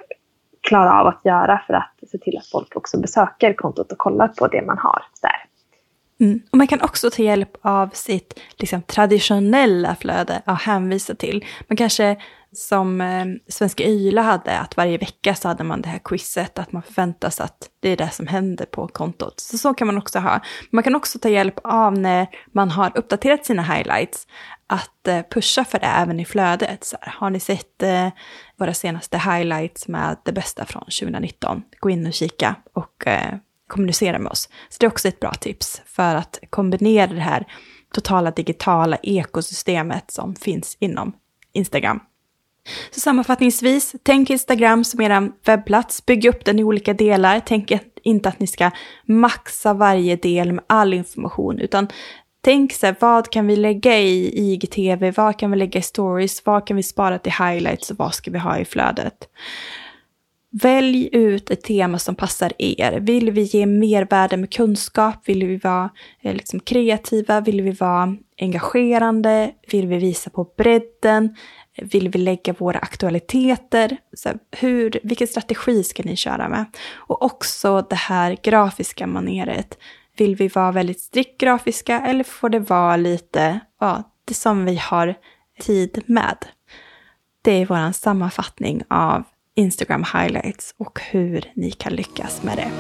klara 0.62 1.02
av 1.02 1.08
att 1.08 1.22
göra 1.24 1.62
för 1.68 1.74
att 1.74 1.94
se 2.12 2.18
till 2.18 2.38
att 2.38 2.48
folk 2.48 2.76
också 2.76 3.00
besöker 3.00 3.54
kontot 3.54 3.92
och 3.92 3.98
kollar 3.98 4.28
på 4.28 4.48
det 4.48 4.62
man 4.62 4.78
har 4.78 5.04
där. 5.22 5.43
Mm. 6.20 6.42
Och 6.52 6.58
man 6.58 6.68
kan 6.68 6.82
också 6.82 7.10
ta 7.10 7.24
hjälp 7.24 7.58
av 7.62 7.90
sitt 7.94 8.40
liksom, 8.58 8.82
traditionella 8.82 9.96
flöde 9.96 10.42
att 10.46 10.62
hänvisa 10.62 11.16
till. 11.16 11.46
Man 11.68 11.78
kanske 11.78 12.18
som 12.56 13.02
eh, 13.02 13.26
Svenska 13.48 13.84
Yla 13.84 14.22
hade, 14.22 14.60
att 14.60 14.78
varje 14.78 14.98
vecka 14.98 15.36
så 15.36 15.48
hade 15.48 15.64
man 15.64 15.82
det 15.82 15.90
här 15.90 16.00
quizet, 16.04 16.60
att 16.60 16.72
man 16.72 16.84
förväntas 16.84 17.40
att 17.40 17.70
det 17.80 17.90
är 17.90 17.98
det 17.98 18.10
som 18.10 18.28
händer 18.28 18.66
på 18.66 18.88
kontot. 18.88 19.40
Så 19.40 19.58
så 19.58 19.74
kan 19.74 19.88
man 19.88 19.98
också 19.98 20.20
ha. 20.20 20.40
Man 20.70 20.84
kan 20.84 20.96
också 20.96 21.20
ta 21.20 21.30
hjälp 21.30 21.60
av 21.64 21.98
när 21.98 22.28
man 22.52 22.72
har 22.72 22.92
uppdaterat 22.98 23.46
sina 23.46 23.62
highlights, 23.62 24.28
att 24.68 25.08
eh, 25.08 25.22
pusha 25.32 25.66
för 25.66 25.80
det 25.80 25.86
även 25.86 26.20
i 26.20 26.26
flödet. 26.26 26.84
Så 26.84 26.98
här, 27.02 27.14
har 27.18 27.30
ni 27.30 27.40
sett 27.40 27.84
eh, 27.84 28.10
våra 28.58 28.74
senaste 28.74 29.18
highlights 29.18 29.88
med 29.88 30.18
det 30.24 30.32
bästa 30.32 30.66
från 30.66 30.84
2019? 30.84 31.64
Gå 31.80 31.90
in 31.90 32.08
och 32.08 32.14
kika 32.14 32.56
och 32.74 33.08
eh, 33.08 33.34
kommunicera 33.74 34.20
med 34.20 34.32
oss. 34.32 34.50
Så 34.70 34.78
det 34.80 34.86
är 34.86 34.92
också 34.92 35.08
ett 35.08 35.20
bra 35.20 35.34
tips 35.34 35.82
för 35.86 36.16
att 36.16 36.40
kombinera 36.50 37.14
det 37.14 37.20
här 37.20 37.48
totala 37.94 38.32
digitala 38.32 38.98
ekosystemet 39.04 40.12
som 40.12 40.36
finns 40.36 40.78
inom 40.80 41.14
Instagram. 41.54 42.00
Så 42.92 43.00
sammanfattningsvis, 43.00 43.96
tänk 44.04 44.30
Instagram 44.30 44.84
som 44.84 45.02
er 45.02 45.32
webbplats, 45.46 46.06
bygg 46.06 46.26
upp 46.26 46.46
den 46.46 46.60
i 46.60 46.64
olika 46.64 46.94
delar. 46.94 47.42
Tänk 47.46 47.72
inte 48.04 48.30
att 48.30 48.40
ni 48.40 48.48
ska 48.48 48.72
maxa 49.06 49.74
varje 49.74 50.16
del 50.16 50.52
med 50.52 50.64
all 50.68 50.94
information, 50.94 51.60
utan 51.60 51.88
tänk 52.42 52.74
så 52.74 52.86
här, 52.86 52.96
vad 53.00 53.32
kan 53.32 53.48
vi 53.48 53.56
lägga 53.56 54.00
i 54.00 54.40
IGTV, 54.40 55.12
vad 55.12 55.40
kan 55.40 55.52
vi 55.52 55.58
lägga 55.58 55.80
i 55.80 55.84
stories, 55.84 56.46
vad 56.46 56.68
kan 56.68 56.78
vi 56.78 56.84
spara 56.84 57.20
till 57.20 57.32
highlights 57.32 57.92
och 57.92 57.98
vad 57.98 58.14
ska 58.14 58.32
vi 58.32 58.40
ha 58.40 58.58
i 58.58 58.66
flödet? 58.66 59.28
Välj 60.62 61.10
ut 61.12 61.52
ett 61.52 61.62
tema 61.64 62.00
som 62.00 62.16
passar 62.16 62.54
er. 62.58 63.00
Vill 63.00 63.32
vi 63.32 63.42
ge 63.42 63.66
mervärde 63.66 64.38
med 64.38 64.54
kunskap? 64.54 65.16
Vill 65.26 65.48
vi 65.48 65.58
vara 65.58 65.90
eh, 66.22 66.34
liksom, 66.34 66.60
kreativa? 66.60 67.42
Vill 67.42 67.62
vi 67.62 67.72
vara 67.72 68.16
engagerande? 68.38 69.52
Vill 69.72 69.88
vi 69.88 69.98
visa 69.98 70.30
på 70.30 70.48
bredden? 70.58 71.36
Vill 71.78 72.10
vi 72.10 72.20
lägga 72.20 72.54
våra 72.54 72.80
aktualiteter? 72.80 73.98
Så 74.14 74.30
hur, 74.52 75.00
vilken 75.04 75.28
strategi 75.28 75.84
ska 75.84 76.04
ni 76.04 76.16
köra 76.16 76.50
med? 76.50 76.66
Och 76.94 77.24
också 77.24 77.86
det 77.90 77.96
här 77.96 78.38
grafiska 78.44 79.08
maneret. 79.08 79.78
Vill 80.18 80.36
vi 80.36 80.48
vara 80.48 80.72
väldigt 80.72 81.00
strikt 81.00 81.38
grafiska 81.38 82.02
eller 82.02 82.24
får 82.24 82.50
det 82.50 82.60
vara 82.60 82.96
lite, 82.96 83.60
ja, 83.80 84.04
det 84.26 84.34
som 84.34 84.66
vi 84.66 84.76
har 84.76 85.16
tid 85.62 86.04
med? 86.06 86.38
Det 87.42 87.52
är 87.52 87.66
vår 87.66 87.92
sammanfattning 87.92 88.84
av 88.88 89.24
Instagram 89.56 90.04
highlights 90.14 90.76
och 90.78 91.00
hur 91.12 91.52
ni 91.56 91.72
kan 91.72 91.94
lyckas 91.94 92.44
med 92.44 92.58
det. 92.58 92.72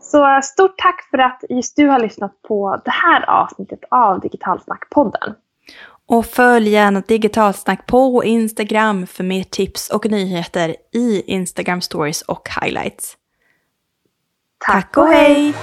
Så 0.00 0.40
stort 0.42 0.78
tack 0.78 1.08
för 1.10 1.18
att 1.18 1.44
just 1.48 1.76
du 1.76 1.86
har 1.86 2.00
lyssnat 2.00 2.42
på 2.42 2.80
det 2.84 2.90
här 2.90 3.30
avsnittet 3.30 3.80
av 3.90 4.20
Digitalsnack-podden. 4.20 5.34
Och 6.06 6.26
följ 6.26 6.70
gärna 6.70 7.00
Digitalsnack 7.00 7.86
på 7.86 8.24
Instagram 8.24 9.06
för 9.06 9.24
mer 9.24 9.42
tips 9.42 9.90
och 9.90 10.10
nyheter 10.10 10.76
i 10.92 11.22
Instagram 11.26 11.80
stories 11.80 12.22
och 12.22 12.48
highlights. 12.60 13.16
Tack, 14.58 14.92
tack 14.92 14.96
och 14.96 15.08
hej! 15.08 15.54